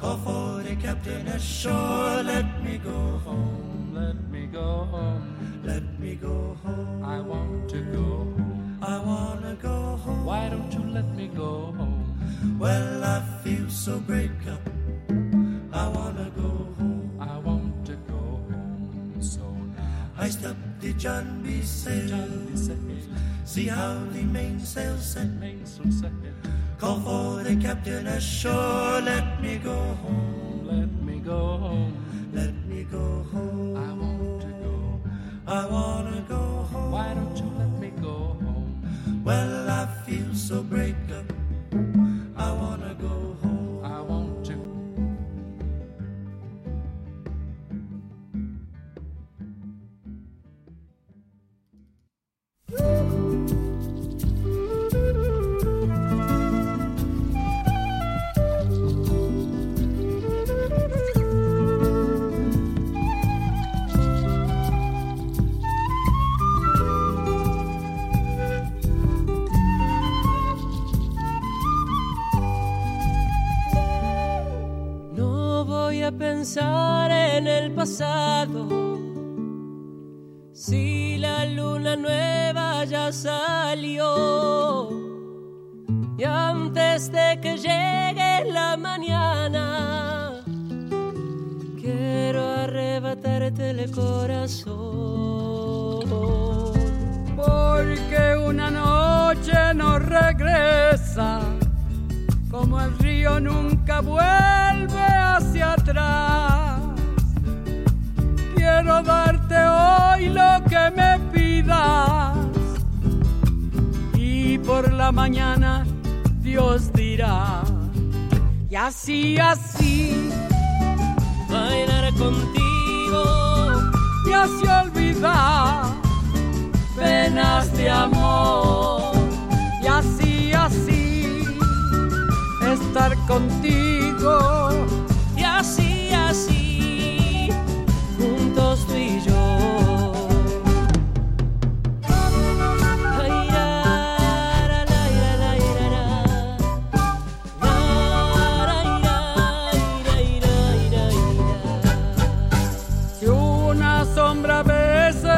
Call 0.00 0.16
for 0.26 0.62
the 0.66 0.74
captain 0.74 1.28
ashore. 1.28 2.22
Let 2.34 2.48
me 2.64 2.78
go 2.78 3.00
home. 3.26 3.92
let 3.94 4.18
me 4.32 4.46
go 4.46 4.68
home. 4.92 5.26
Let 5.62 5.86
me 6.00 6.16
go 6.16 6.56
home. 6.64 7.04
I 7.04 7.20
want 7.20 7.70
to 7.70 7.80
go 7.96 8.06
home. 8.34 8.78
I 8.82 8.96
wanna 9.10 9.54
go 9.68 9.78
home. 10.02 10.24
Why 10.24 10.48
don't 10.48 10.72
you 10.72 10.84
let 10.96 11.08
me 11.14 11.28
go 11.28 11.50
home? 11.78 12.58
Well, 12.58 13.04
I 13.04 13.18
feel 13.44 13.68
so 13.68 14.00
break 14.00 14.38
up. 14.54 14.64
I 15.72 15.86
wanna 15.96 16.28
go 16.42 16.50
home. 16.74 16.79
Iced 20.20 20.44
up 20.44 20.56
the 20.80 20.92
John 20.92 21.40
B. 21.42 21.62
sails. 21.62 22.10
John 22.10 22.46
B. 22.52 22.54
sails. 22.54 22.78
See 23.46 23.66
how 23.68 23.94
the 24.12 24.22
mainsail 24.22 24.98
set. 24.98 25.30
mainsail 25.40 25.90
set. 25.90 26.12
Call 26.78 27.00
for 27.00 27.42
the 27.42 27.56
captain 27.56 28.06
ashore. 28.06 29.00
Let 29.00 29.40
me 29.40 29.56
go 29.56 29.78
home. 30.04 30.66
Let 30.66 30.92
me 31.02 31.20
go 31.20 31.56
home. 31.56 31.96
Let 32.34 32.54
me 32.68 32.84
go 32.84 33.24
home. 33.32 33.76
I 33.78 33.92
want 33.96 34.42
to 34.42 34.52
go. 34.60 35.00
I 35.46 35.66
wanna 35.66 36.24
go 36.28 36.68
home. 36.70 36.90
Why 36.92 37.14
don't 37.14 37.36
you 37.38 37.50
let 37.56 37.72
me 37.80 37.90
go 38.02 38.36
home? 38.44 39.22
Well, 39.24 39.70
I 39.70 39.86
feel 40.04 40.34
so 40.34 40.62
break 40.62 40.96
up. 41.16 41.99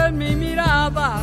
de 0.02 0.12
mi 0.12 0.34
mirada. 0.34 1.22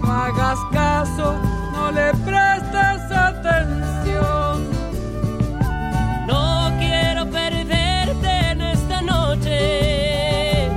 No 0.00 0.12
hagas 0.12 0.58
caso, 0.72 1.34
no 1.72 1.90
le 1.90 2.12
prestes 2.24 3.10
atención. 3.10 4.66
No 6.26 6.70
quiero 6.78 7.26
perderte 7.30 8.30
en 8.50 8.60
esta 8.60 9.02
noche 9.02 10.68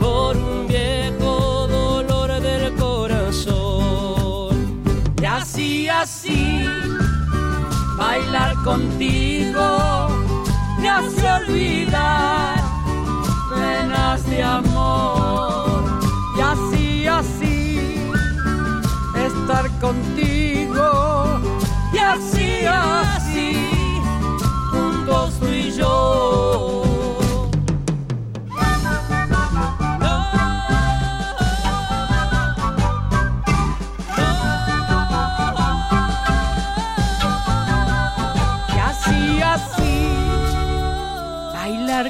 por 0.00 0.36
un 0.36 0.66
viejo 0.66 1.66
dolor 1.68 2.40
del 2.40 2.74
corazón. 2.74 4.56
Y 5.20 5.24
así, 5.24 5.88
así, 5.88 6.66
bailar 7.96 8.54
contigo 8.64 10.22
me 10.82 10.88
hace 10.90 11.30
olvidar 11.30 12.56
penas 13.54 14.26
de 14.26 14.42
amor. 14.42 14.71
Estar 19.52 19.70
contigo. 19.80 21.40
Y 21.92 21.98
así, 21.98 22.64
así, 22.66 23.68
juntos 24.70 25.38
tú 25.38 25.46
y 25.46 25.70
yo. 25.72 26.38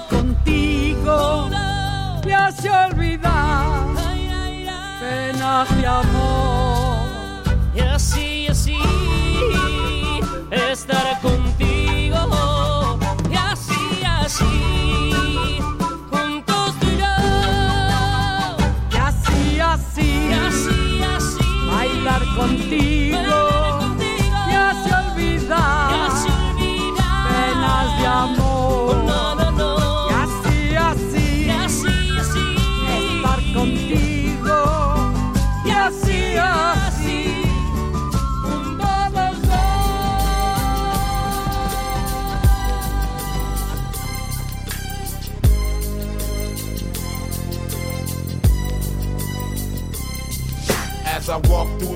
Contigo 0.09 1.51
me 2.25 2.35
hace 2.35 2.71
olvidar 2.71 3.67
penas 5.01 5.77
de 5.77 5.87
amor. 5.87 6.62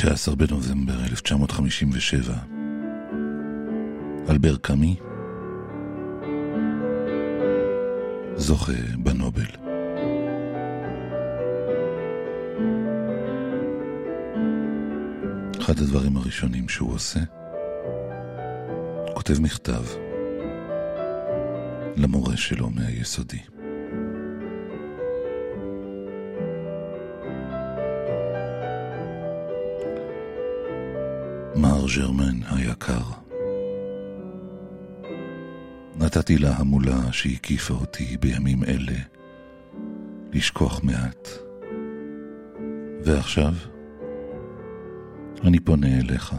19 0.00 0.34
בנובמבר 0.34 1.04
1957. 1.04 2.34
אלבר 4.30 4.56
קאמי 4.56 4.96
זוכה 8.36 8.72
בנובל. 8.98 9.42
אחד 15.60 15.78
הדברים 15.78 16.16
הראשונים 16.16 16.68
שהוא 16.68 16.92
עושה, 16.94 17.20
כותב 19.14 19.40
מכתב 19.40 19.84
למורה 21.96 22.36
שלו 22.36 22.70
מהיסודי. 22.70 23.55
מר 31.86 31.92
ז'רמן 31.92 32.42
היקר, 32.50 33.02
נתתי 35.96 36.38
לה 36.38 36.56
המולה 36.56 37.12
שהקיפה 37.12 37.74
אותי 37.74 38.16
בימים 38.16 38.64
אלה 38.64 38.98
לשכוח 40.32 40.80
מעט. 40.82 41.28
ועכשיו 43.04 43.52
אני 45.44 45.60
פונה 45.60 45.98
אליך, 45.98 46.34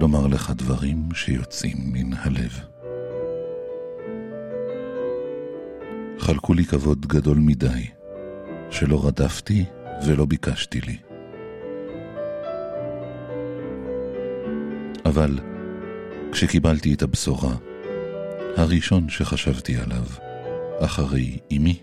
לומר 0.00 0.26
לך 0.26 0.52
דברים 0.56 1.08
שיוצאים 1.14 1.76
מן 1.92 2.12
הלב. 2.12 2.60
חלקו 6.18 6.54
לי 6.54 6.64
כבוד 6.64 7.06
גדול 7.06 7.38
מדי, 7.38 7.86
שלא 8.70 9.06
רדפתי 9.06 9.64
ולא 10.06 10.26
ביקשתי 10.26 10.80
לי. 10.80 11.05
אבל 15.16 15.38
כשקיבלתי 16.32 16.94
את 16.94 17.02
הבשורה, 17.02 17.54
הראשון 18.56 19.08
שחשבתי 19.08 19.76
עליו, 19.76 20.04
אחרי 20.80 21.38
אמי, 21.52 21.78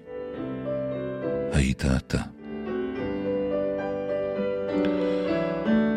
היית 1.52 1.86
אתה. 1.86 2.18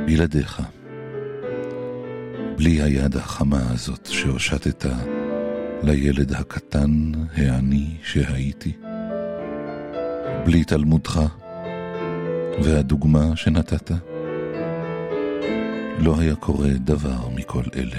בלעדיך, 0.06 0.62
בלי 2.56 2.82
היד 2.82 3.16
החמה 3.16 3.70
הזאת 3.70 4.06
שהושטת 4.06 4.86
לילד 5.82 6.32
הקטן, 6.32 7.12
העני 7.34 7.96
שהייתי, 8.02 8.72
בלי 10.44 10.64
תלמודך 10.64 11.20
והדוגמה 12.62 13.36
שנתת, 13.36 13.90
לא 15.98 16.14
היה 16.18 16.34
קורה 16.34 16.68
דבר 16.68 17.28
מכל 17.34 17.62
אלה. 17.76 17.98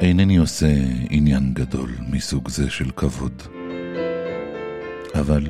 אינני 0.00 0.36
עושה 0.36 0.66
עניין 1.10 1.54
גדול 1.54 1.90
מסוג 2.10 2.48
זה 2.48 2.70
של 2.70 2.90
כבוד, 2.90 3.42
אבל 5.14 5.48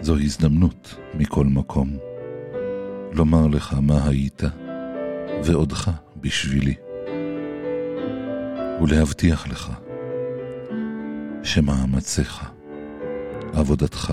זו 0.00 0.16
הזדמנות 0.18 0.94
מכל 1.14 1.44
מקום 1.44 1.96
לומר 3.12 3.46
לך 3.46 3.76
מה 3.82 4.08
היית 4.08 4.42
ועודך 5.44 5.90
בשבילי, 6.16 6.74
ולהבטיח 8.82 9.48
לך 9.48 9.72
שמאמציך, 11.42 12.50
עבודתך 13.52 14.12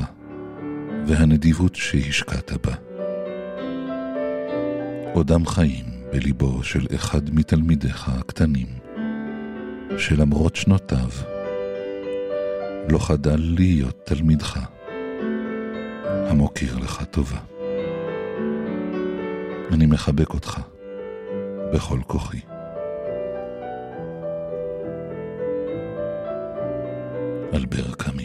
והנדיבות 1.08 1.76
שהשקעת 1.76 2.52
בה 2.68 2.76
עודם 5.14 5.46
חיים 5.46 5.86
בליבו 6.12 6.64
של 6.64 6.86
אחד 6.96 7.34
מתלמידיך 7.34 8.10
הקטנים, 8.10 8.68
שלמרות 9.98 10.56
שנותיו 10.56 11.10
לא 12.90 13.00
חדל 13.00 13.40
להיות 13.40 14.02
תלמידך. 14.06 14.60
המוקיר 16.30 16.78
לך 16.78 17.04
טובה. 17.12 17.38
אני 19.74 19.86
מחבק 19.86 20.34
אותך 20.34 20.60
בכל 21.74 22.00
כוחי. 22.08 22.40
אלבר 27.54 27.94
קאמי 27.98 28.23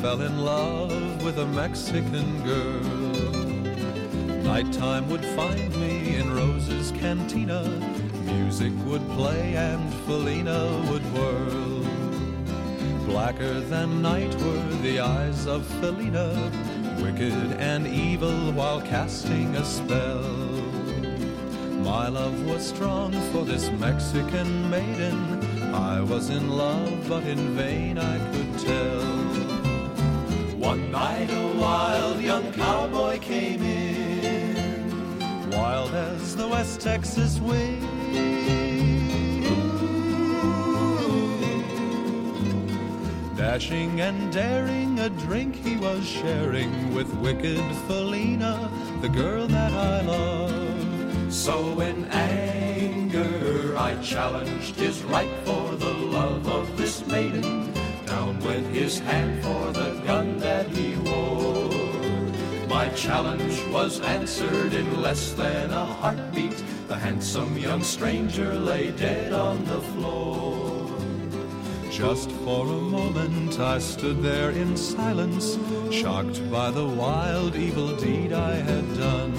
fell 0.00 0.20
in 0.20 0.44
love 0.44 1.24
with 1.24 1.38
a 1.38 1.46
Mexican 1.46 2.42
girl. 2.44 2.80
Nighttime 4.44 5.08
would 5.10 5.24
find 5.24 5.74
me 5.80 6.14
in 6.14 6.32
Rose's 6.32 6.92
cantina. 6.92 7.64
Music 8.24 8.72
would 8.84 9.04
play 9.10 9.56
and 9.56 9.92
Felina 10.04 10.60
would 10.88 11.02
whirl. 11.12 11.84
Blacker 13.06 13.60
than 13.60 14.00
night 14.00 14.32
were 14.36 14.74
the 14.82 15.00
eyes 15.00 15.46
of 15.46 15.66
Felina, 15.80 16.30
wicked 17.02 17.58
and 17.58 17.86
evil 17.88 18.52
while 18.52 18.80
casting 18.80 19.56
a 19.56 19.64
spell. 19.64 20.22
My 21.82 22.06
love 22.08 22.40
was 22.46 22.64
strong 22.64 23.12
for 23.32 23.44
this 23.44 23.68
Mexican 23.72 24.70
maiden. 24.70 25.74
I 25.74 26.00
was 26.02 26.30
in 26.30 26.50
love, 26.50 27.08
but 27.08 27.24
in 27.24 27.56
vain 27.56 27.98
I 27.98 28.18
could 28.32 28.58
tell. 28.60 29.17
One 30.68 30.92
night 30.92 31.30
a 31.30 31.46
wild 31.58 32.20
young 32.20 32.52
cowboy 32.52 33.20
came 33.20 33.62
in, 33.62 35.50
wild 35.50 35.94
as 35.94 36.36
the 36.36 36.46
West 36.46 36.82
Texas 36.82 37.40
wind. 37.40 37.86
Dashing 43.34 44.02
and 44.02 44.30
daring, 44.30 44.98
a 44.98 45.08
drink 45.08 45.56
he 45.56 45.78
was 45.78 46.06
sharing 46.06 46.92
with 46.92 47.08
wicked 47.14 47.64
Felina, 47.86 48.70
the 49.00 49.08
girl 49.08 49.46
that 49.46 49.72
I 49.72 50.02
love. 50.02 51.32
So 51.32 51.80
in 51.80 52.04
anger, 52.10 53.74
I 53.74 53.94
challenged 54.02 54.76
his 54.76 55.02
right 55.04 55.34
for 55.46 55.76
the 55.76 55.94
love 55.94 56.46
of 56.46 56.76
this 56.76 57.06
maiden. 57.06 57.72
Down 58.04 58.38
went 58.40 58.66
his 58.66 58.98
hand 58.98 59.42
for 59.42 59.72
the 59.72 59.97
gun 60.08 60.38
that 60.38 60.66
he 60.68 60.96
wore. 61.06 61.68
My 62.66 62.88
challenge 62.96 63.62
was 63.70 64.00
answered 64.00 64.72
in 64.72 65.02
less 65.02 65.34
than 65.34 65.70
a 65.70 65.84
heartbeat. 65.84 66.64
The 66.86 66.94
handsome 66.94 67.58
young 67.58 67.82
stranger 67.82 68.54
lay 68.54 68.90
dead 68.90 69.34
on 69.34 69.62
the 69.66 69.82
floor. 69.92 70.88
Just 71.90 72.30
for 72.30 72.64
a 72.66 72.80
moment 72.98 73.60
I 73.60 73.78
stood 73.80 74.22
there 74.22 74.50
in 74.52 74.78
silence, 74.78 75.58
shocked 75.90 76.40
by 76.50 76.70
the 76.70 76.88
wild 76.88 77.54
evil 77.54 77.94
deed 77.94 78.32
I 78.32 78.54
had 78.54 78.86
done. 78.96 79.34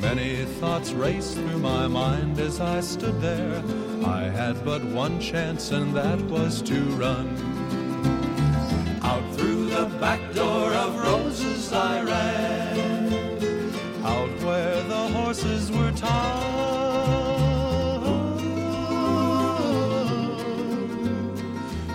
Many 0.00 0.46
thoughts 0.58 0.90
raced 0.90 1.34
through 1.34 1.58
my 1.58 1.86
mind 1.86 2.40
as 2.40 2.58
I 2.58 2.80
stood 2.80 3.20
there. 3.20 3.62
I 4.04 4.22
had 4.22 4.64
but 4.64 4.82
one 4.82 5.20
chance, 5.20 5.70
and 5.70 5.94
that 5.94 6.20
was 6.22 6.60
to 6.62 6.80
run. 7.04 7.55
Back 10.06 10.34
door 10.34 10.72
of 10.72 10.96
roses 11.00 11.72
I 11.72 12.00
ran, 12.00 13.12
out 14.04 14.30
where 14.44 14.80
the 14.84 15.08
horses 15.08 15.72
were 15.72 15.90
tied. 15.90 16.46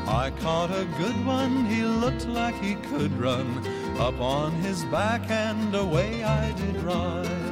I 0.09 0.30
caught 0.41 0.72
a 0.72 0.84
good 0.97 1.26
one, 1.26 1.64
he 1.68 1.84
looked 1.84 2.28
like 2.28 2.55
he 2.55 2.76
could 2.89 3.18
run. 3.18 3.47
Up 3.97 4.20
on 4.20 4.51
his 4.55 4.84
back 4.86 5.32
and 5.32 5.74
away 5.74 6.22
I 6.22 6.51
did 6.51 6.84
ride. 6.84 7.51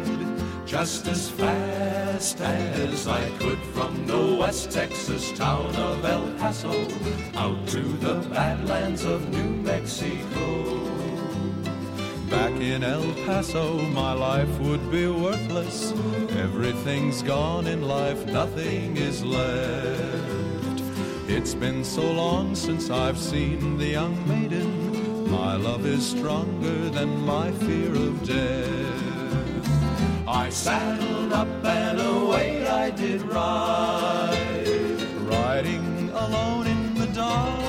Just 0.69 1.07
as 1.07 1.31
fast 1.31 2.39
as 2.41 3.07
I 3.07 3.27
could 3.39 3.57
from 3.73 4.05
the 4.05 4.37
West 4.39 4.69
Texas 4.69 5.31
town 5.31 5.75
of 5.75 6.05
El 6.05 6.31
Paso 6.37 6.69
out 7.33 7.67
to 7.69 7.81
the 7.81 8.19
badlands 8.29 9.03
of 9.03 9.27
New 9.29 9.49
Mexico. 9.63 10.79
Back 12.29 12.51
in 12.61 12.83
El 12.83 13.01
Paso, 13.25 13.79
my 13.79 14.13
life 14.13 14.59
would 14.59 14.91
be 14.91 15.07
worthless. 15.07 15.91
Everything's 16.37 17.23
gone 17.23 17.65
in 17.65 17.81
life, 17.81 18.23
nothing 18.27 18.95
is 18.95 19.25
left. 19.25 20.83
It's 21.27 21.55
been 21.55 21.83
so 21.83 22.03
long 22.11 22.53
since 22.53 22.91
I've 22.91 23.17
seen 23.17 23.79
the 23.79 23.87
young 23.87 24.15
maiden. 24.27 25.31
My 25.31 25.55
love 25.55 25.87
is 25.87 26.05
stronger 26.05 26.89
than 26.91 27.25
my 27.25 27.51
fear 27.53 27.91
of 27.95 28.23
death. 28.23 28.78
I 30.31 30.49
saddled 30.51 31.33
up 31.33 31.47
and 31.65 31.99
away 31.99 32.67
I 32.67 32.91
did 32.91 33.23
ride, 33.23 34.37
riding 35.21 36.11
alone 36.11 36.67
in 36.67 36.93
the 36.93 37.07
dark. 37.07 37.59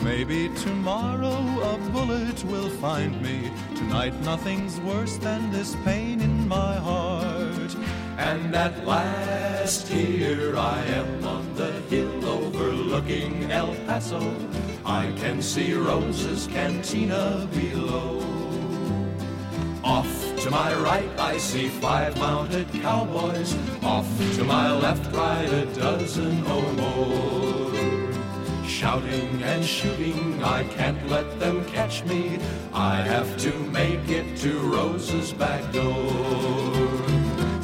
Maybe 0.00 0.48
tomorrow 0.60 1.38
a 1.72 1.76
bullet 1.90 2.44
will 2.44 2.70
find 2.70 3.20
me. 3.20 3.50
Tonight 3.74 4.14
nothing's 4.20 4.78
worse 4.80 5.16
than 5.16 5.50
this 5.50 5.74
pain 5.84 6.20
in 6.20 6.46
my 6.46 6.76
heart. 6.76 7.11
And 8.22 8.54
at 8.54 8.86
last 8.86 9.88
here 9.88 10.56
I 10.56 10.78
am 10.84 11.24
on 11.24 11.54
the 11.54 11.72
hill 11.90 12.24
overlooking 12.24 13.50
El 13.50 13.74
Paso. 13.86 14.22
I 14.86 15.12
can 15.16 15.42
see 15.42 15.74
Rose's 15.74 16.46
cantina 16.46 17.48
below. 17.52 18.22
Off 19.82 20.12
to 20.42 20.50
my 20.50 20.72
right 20.76 21.18
I 21.18 21.36
see 21.36 21.68
five 21.68 22.16
mounted 22.18 22.72
cowboys. 22.80 23.56
Off 23.82 24.08
to 24.36 24.44
my 24.44 24.70
left 24.70 25.12
ride 25.14 25.52
a 25.52 25.66
dozen 25.74 26.46
or 26.46 26.72
more. 26.74 27.72
Shouting 28.68 29.42
and 29.42 29.64
shooting, 29.64 30.42
I 30.44 30.62
can't 30.76 31.08
let 31.10 31.40
them 31.40 31.64
catch 31.64 32.04
me. 32.04 32.38
I 32.72 33.02
have 33.02 33.36
to 33.38 33.52
make 33.78 34.08
it 34.08 34.36
to 34.38 34.58
Rose's 34.60 35.32
back 35.32 35.72
door. 35.72 36.91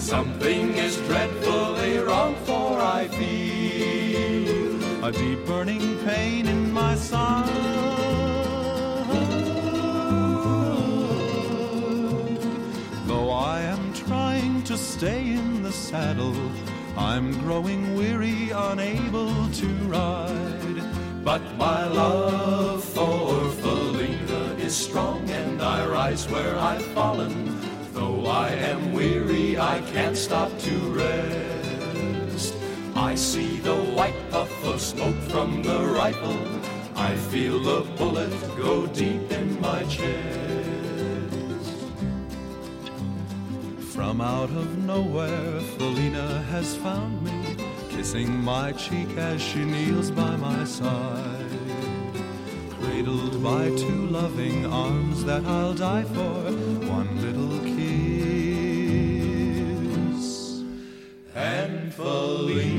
Something 0.08 0.72
is 0.78 0.96
dreadfully 1.06 1.98
wrong, 1.98 2.34
for 2.46 2.80
I 2.80 3.08
feel 3.08 5.04
a 5.04 5.12
deep 5.12 5.44
burning 5.44 5.98
pain 6.06 6.48
in 6.48 6.72
my 6.72 6.94
side. 6.94 7.46
Though 13.06 13.30
I 13.30 13.60
am 13.60 13.92
trying 13.92 14.62
to 14.62 14.78
stay 14.78 15.28
in 15.28 15.62
the 15.62 15.72
saddle, 15.72 16.40
I'm 16.96 17.38
growing 17.40 17.94
weary, 17.94 18.48
unable 18.48 19.50
to 19.60 19.66
ride. 19.92 20.82
But 21.22 21.42
my 21.58 21.86
love 21.86 22.82
for 22.82 23.50
Felina 23.60 24.54
is 24.54 24.74
strong, 24.74 25.28
and 25.28 25.60
I 25.60 25.86
rise 25.86 26.26
where 26.30 26.56
I've 26.56 26.86
fallen. 26.96 27.57
Though 27.98 28.26
I 28.26 28.50
am 28.50 28.92
weary, 28.92 29.58
I 29.58 29.80
can't 29.92 30.16
stop 30.16 30.56
to 30.56 30.76
rest. 31.02 32.54
I 32.94 33.16
see 33.16 33.56
the 33.58 33.74
white 33.74 34.20
puff 34.30 34.52
of 34.64 34.80
smoke 34.80 35.20
from 35.32 35.64
the 35.64 35.80
rifle. 35.80 36.38
I 36.94 37.16
feel 37.16 37.58
the 37.58 37.80
bullet 37.96 38.32
go 38.56 38.86
deep 38.86 39.32
in 39.32 39.60
my 39.60 39.82
chest. 39.82 40.14
From 43.94 44.20
out 44.20 44.50
of 44.50 44.78
nowhere, 44.78 45.60
Felina 45.76 46.42
has 46.52 46.76
found 46.76 47.20
me, 47.24 47.56
kissing 47.90 48.30
my 48.44 48.70
cheek 48.70 49.10
as 49.16 49.42
she 49.42 49.64
kneels 49.64 50.12
by 50.12 50.36
my 50.36 50.62
side. 50.62 51.50
Cradled 52.78 53.42
by 53.42 53.70
two 53.70 54.06
loving 54.06 54.66
arms 54.66 55.24
that 55.24 55.44
I'll 55.44 55.74
die 55.74 56.04
for, 56.04 56.38
one 56.96 57.10
little 57.20 57.67
faithfully. 61.98 62.77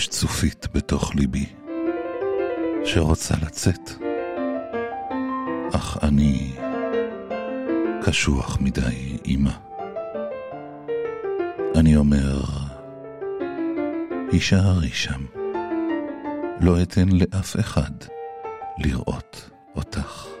יש 0.00 0.08
צופית 0.08 0.66
בתוך 0.74 1.14
ליבי 1.14 1.46
שרוצה 2.84 3.34
לצאת, 3.42 3.90
אך 5.74 5.98
אני 6.02 6.52
קשוח 8.02 8.58
מדי, 8.60 9.18
אמא. 9.26 9.50
אני 11.76 11.96
אומר, 11.96 12.40
הישארי 14.32 14.90
שם, 14.92 15.24
לא 16.60 16.82
אתן 16.82 17.08
לאף 17.08 17.60
אחד 17.60 17.92
לראות 18.78 19.50
אותך. 19.76 20.39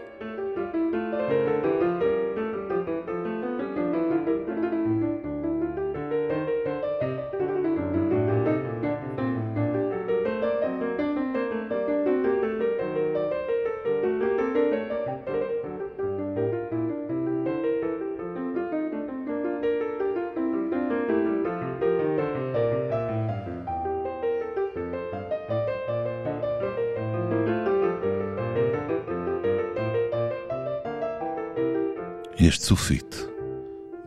יש 32.40 32.58
צופית 32.58 33.16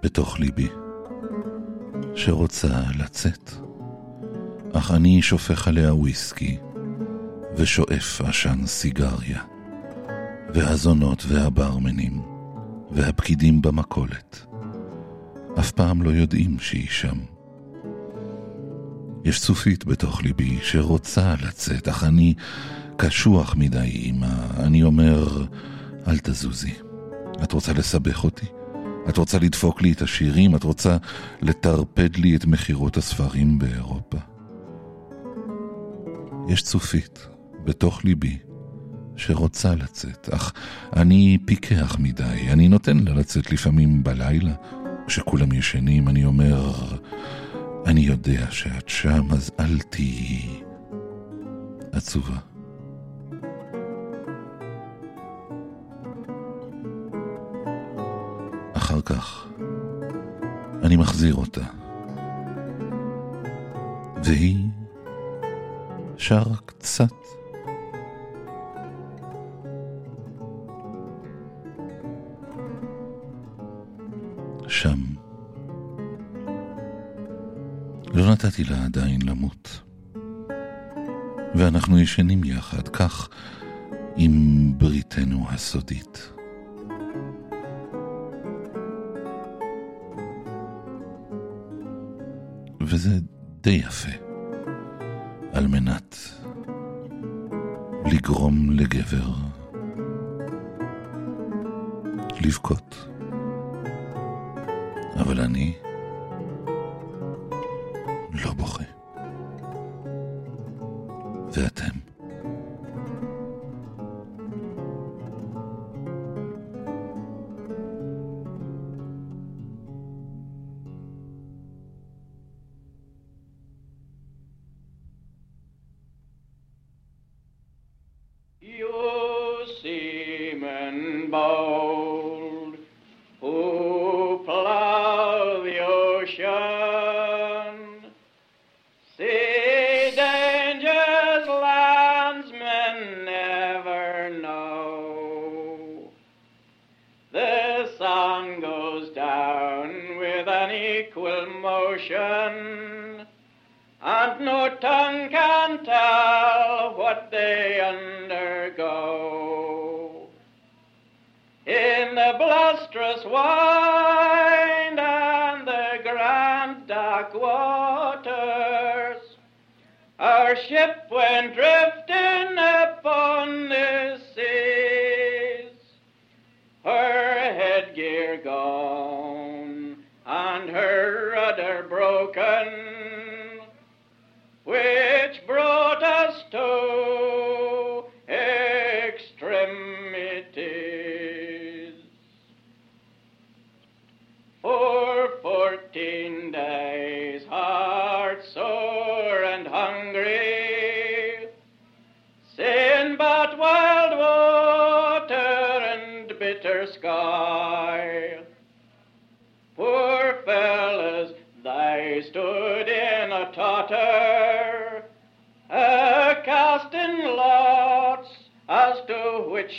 בתוך 0.03 0.39
ליבי 0.39 0.67
שרוצה 2.15 2.81
לצאת, 2.99 3.51
אך 4.73 4.91
אני 4.91 5.21
שופך 5.21 5.67
עליה 5.67 5.93
וויסקי 5.93 6.57
ושואף 7.55 8.21
עשן 8.21 8.65
סיגריה, 8.65 9.41
והזונות 10.53 11.23
והברמנים 11.27 12.21
והפקידים 12.91 13.61
במכולת 13.61 14.45
אף 15.59 15.71
פעם 15.71 16.01
לא 16.01 16.09
יודעים 16.09 16.59
שהיא 16.59 16.89
שם. 16.89 17.17
יש 19.25 19.39
צופית 19.39 19.85
בתוך 19.85 20.23
ליבי 20.23 20.59
שרוצה 20.61 21.35
לצאת, 21.47 21.87
אך 21.87 22.03
אני 22.03 22.33
קשוח 22.97 23.55
מדי, 23.55 24.09
אמא. 24.09 24.35
אני 24.57 24.83
אומר, 24.83 25.45
אל 26.07 26.17
תזוזי. 26.17 26.73
את 27.43 27.51
רוצה 27.51 27.73
לסבך 27.73 28.23
אותי? 28.23 28.45
את 29.09 29.17
רוצה 29.17 29.39
לדפוק 29.39 29.81
לי 29.81 29.91
את 29.91 30.01
השירים? 30.01 30.55
את 30.55 30.63
רוצה 30.63 30.97
לטרפד 31.41 32.15
לי 32.15 32.35
את 32.35 32.45
מכירות 32.45 32.97
הספרים 32.97 33.59
באירופה? 33.59 34.17
יש 36.49 36.63
צופית 36.63 37.27
בתוך 37.65 38.05
ליבי 38.05 38.37
שרוצה 39.15 39.75
לצאת, 39.75 40.29
אך 40.29 40.53
אני 40.95 41.37
פיקח 41.45 41.97
מדי. 41.99 42.49
אני 42.51 42.67
נותן 42.67 42.97
לה 42.97 43.13
לצאת 43.13 43.51
לפעמים 43.51 44.03
בלילה, 44.03 44.53
כשכולם 45.07 45.51
ישנים, 45.51 46.09
אני 46.09 46.25
אומר, 46.25 46.73
אני 47.85 48.01
יודע 48.01 48.45
שאת 48.51 48.89
שם, 48.89 49.27
אז 49.31 49.51
אל 49.59 49.79
תהיי 49.79 50.61
עצובה. 51.91 52.52
כך 59.05 59.47
אני 60.83 60.95
מחזיר 60.95 61.35
אותה. 61.35 61.65
והיא 64.23 64.67
שרה 66.17 66.57
קצת. 66.65 67.13
שם. 74.67 74.99
לא 78.13 78.31
נתתי 78.31 78.63
לה 78.63 78.85
עדיין 78.85 79.21
למות. 79.21 79.81
ואנחנו 81.55 81.99
ישנים 81.99 82.43
יחד, 82.43 82.87
כך 82.87 83.29
עם 84.15 84.73
בריתנו 84.77 85.45
הסודית. 85.49 86.32
וזה 92.93 93.19
די 93.61 93.69
יפה, 93.69 94.11
על 95.53 95.67
מנת 95.67 96.15
לגרום 98.11 98.71
לגבר 98.71 99.33
לבכות. 102.41 103.07
אבל 105.15 105.39
אני 105.39 105.73
לא 108.33 108.53
בוכה. 108.53 108.83
ואתם? 111.53 111.92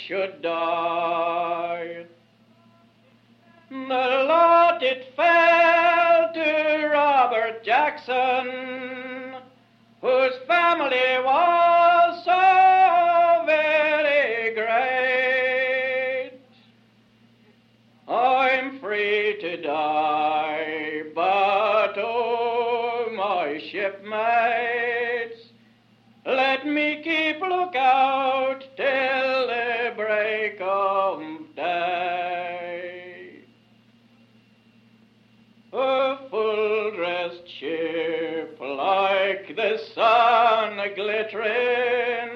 Should 0.07 0.41
die. 0.41 1.74
Glittering, 40.89 42.34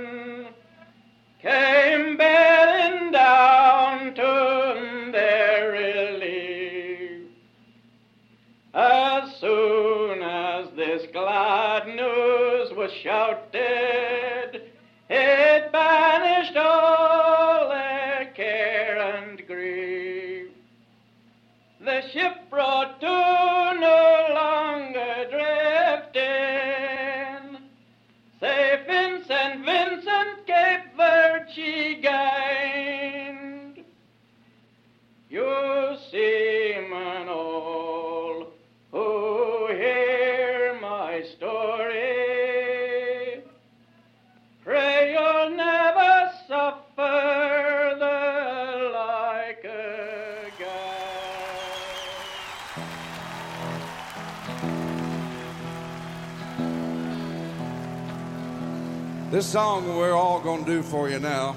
This 59.40 59.54
song 59.54 59.96
we're 59.96 60.12
all 60.12 60.42
going 60.42 60.66
to 60.66 60.70
do 60.70 60.84
for 60.84 61.10
you 61.10 61.18
now. 61.18 61.56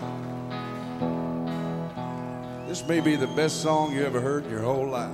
This 2.69 2.87
may 2.87 3.01
be 3.01 3.17
the 3.17 3.27
best 3.27 3.61
song 3.61 3.93
you 3.93 4.05
ever 4.05 4.21
heard 4.21 4.45
in 4.45 4.53
your 4.53 4.63
whole 4.63 4.89
life. 4.89 5.11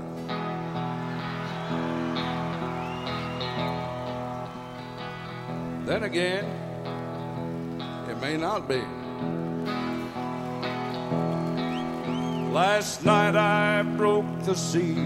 Then 5.86 6.02
again, 6.02 6.44
it 8.10 8.20
may 8.20 8.36
not 8.36 8.68
be. 8.68 8.82
Last 12.52 13.02
night 13.02 13.34
I 13.34 13.82
broke 13.96 14.42
the 14.42 14.54
seal 14.54 14.98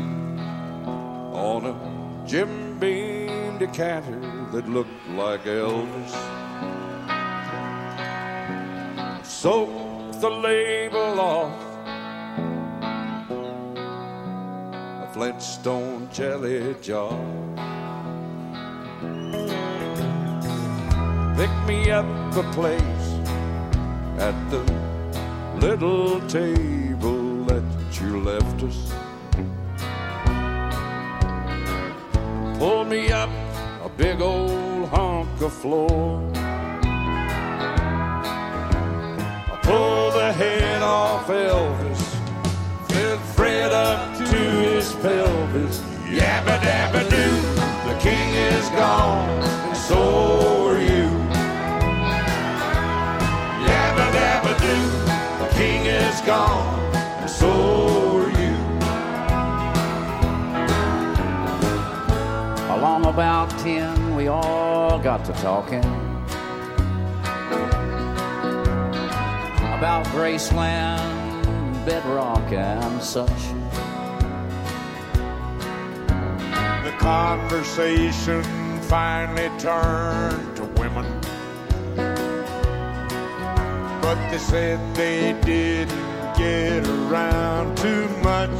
on 1.32 1.66
a 1.66 2.26
Jim 2.26 2.80
Beam 2.80 3.58
decanter 3.58 4.18
that 4.50 4.68
looked 4.68 5.08
like 5.10 5.44
Elvis. 5.44 6.31
Soaked 9.42 10.20
the 10.20 10.30
label 10.30 11.18
off 11.18 11.52
a 15.02 15.10
Flintstone 15.12 16.08
jelly 16.12 16.76
jar. 16.80 17.18
Pick 21.34 21.50
me 21.66 21.90
up 21.90 22.06
a 22.36 22.44
place 22.52 23.08
at 24.18 24.36
the 24.52 24.62
little 25.58 26.20
table 26.28 27.44
that 27.46 27.64
you 28.00 28.20
left 28.20 28.62
us. 28.62 28.92
Pull 32.60 32.84
me 32.84 33.10
up 33.10 33.30
a 33.84 33.90
big 33.96 34.20
old 34.20 34.88
hunk 34.90 35.40
of 35.40 35.52
floor. 35.52 36.41
Pull 39.62 40.10
the 40.10 40.32
head 40.32 40.82
off 40.82 41.26
Elvis, 41.28 42.02
fed 42.88 43.18
Fred 43.34 43.72
up 43.72 44.16
to 44.16 44.24
his 44.24 44.92
pelvis. 44.96 45.80
Yabba 46.12 46.58
dabba 46.60 47.08
doo, 47.08 47.36
the 47.88 47.98
king 48.00 48.34
is 48.34 48.68
gone, 48.70 49.28
and 49.68 49.76
so 49.76 50.68
are 50.68 50.78
you. 50.78 51.08
Yabba 53.66 54.06
dabba 54.16 54.52
doo, 54.60 54.86
the 55.42 55.50
king 55.54 55.86
is 55.86 56.20
gone, 56.22 56.94
and 57.22 57.30
so 57.30 57.50
are 58.18 58.30
you. 58.40 58.56
Along 62.76 63.06
about 63.06 63.48
ten, 63.60 64.14
we 64.14 64.28
all 64.28 64.98
got 64.98 65.24
to 65.24 65.32
talking 65.34 66.01
about 69.82 70.06
Graceland, 70.14 71.84
bedrock, 71.84 72.52
and 72.52 73.02
such. 73.02 73.42
The 76.84 76.94
conversation 77.00 78.44
finally 78.82 79.50
turned 79.58 80.56
to 80.56 80.62
women. 80.78 81.04
But 84.00 84.30
they 84.30 84.38
said 84.38 84.78
they 84.94 85.32
didn't 85.44 86.36
get 86.36 86.86
around 86.86 87.76
too 87.76 88.06
much. 88.22 88.50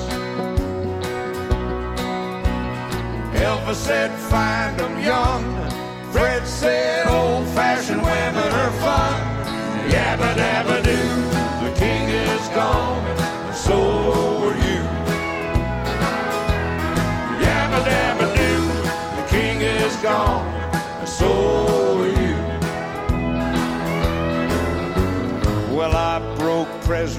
Elvis 3.37 3.77
said, 3.77 4.11
find 4.18 4.77
them 4.77 5.01
young. 5.05 5.62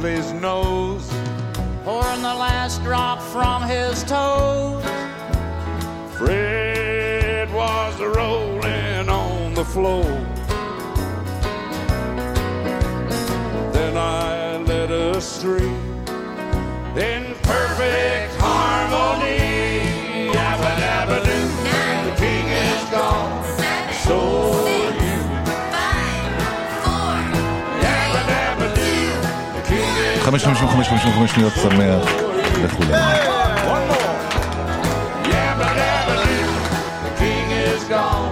Presley's 0.03 0.33
nose. 0.33 1.09
Pouring 1.85 2.21
the 2.21 2.35
last 2.35 2.83
drop 2.83 3.21
from 3.21 3.61
his 3.61 4.03
toes. 4.03 4.83
Fred 6.17 7.49
was 7.53 7.97
rolling 8.01 9.07
on 9.07 9.53
the 9.53 9.63
floor. 9.63 10.03
Then 13.71 13.95
I 13.95 14.57
led 14.57 14.91
us 14.91 15.37
astray 15.37 15.73
in 16.97 17.33
perfect 17.43 18.22
king 30.22 30.34
is 30.34 30.42
555 30.42 30.86
55 30.86 31.28
שניות 31.28 31.52
שמח 31.52 32.04
לכולם. 32.64 33.00
One 33.68 33.84
more. 33.90 34.14
Yabba 35.32 35.68
dabba 35.78 36.14
doo, 36.24 36.50
the 37.04 37.10
king 37.20 37.48
is 37.50 37.82
gone. 37.92 38.31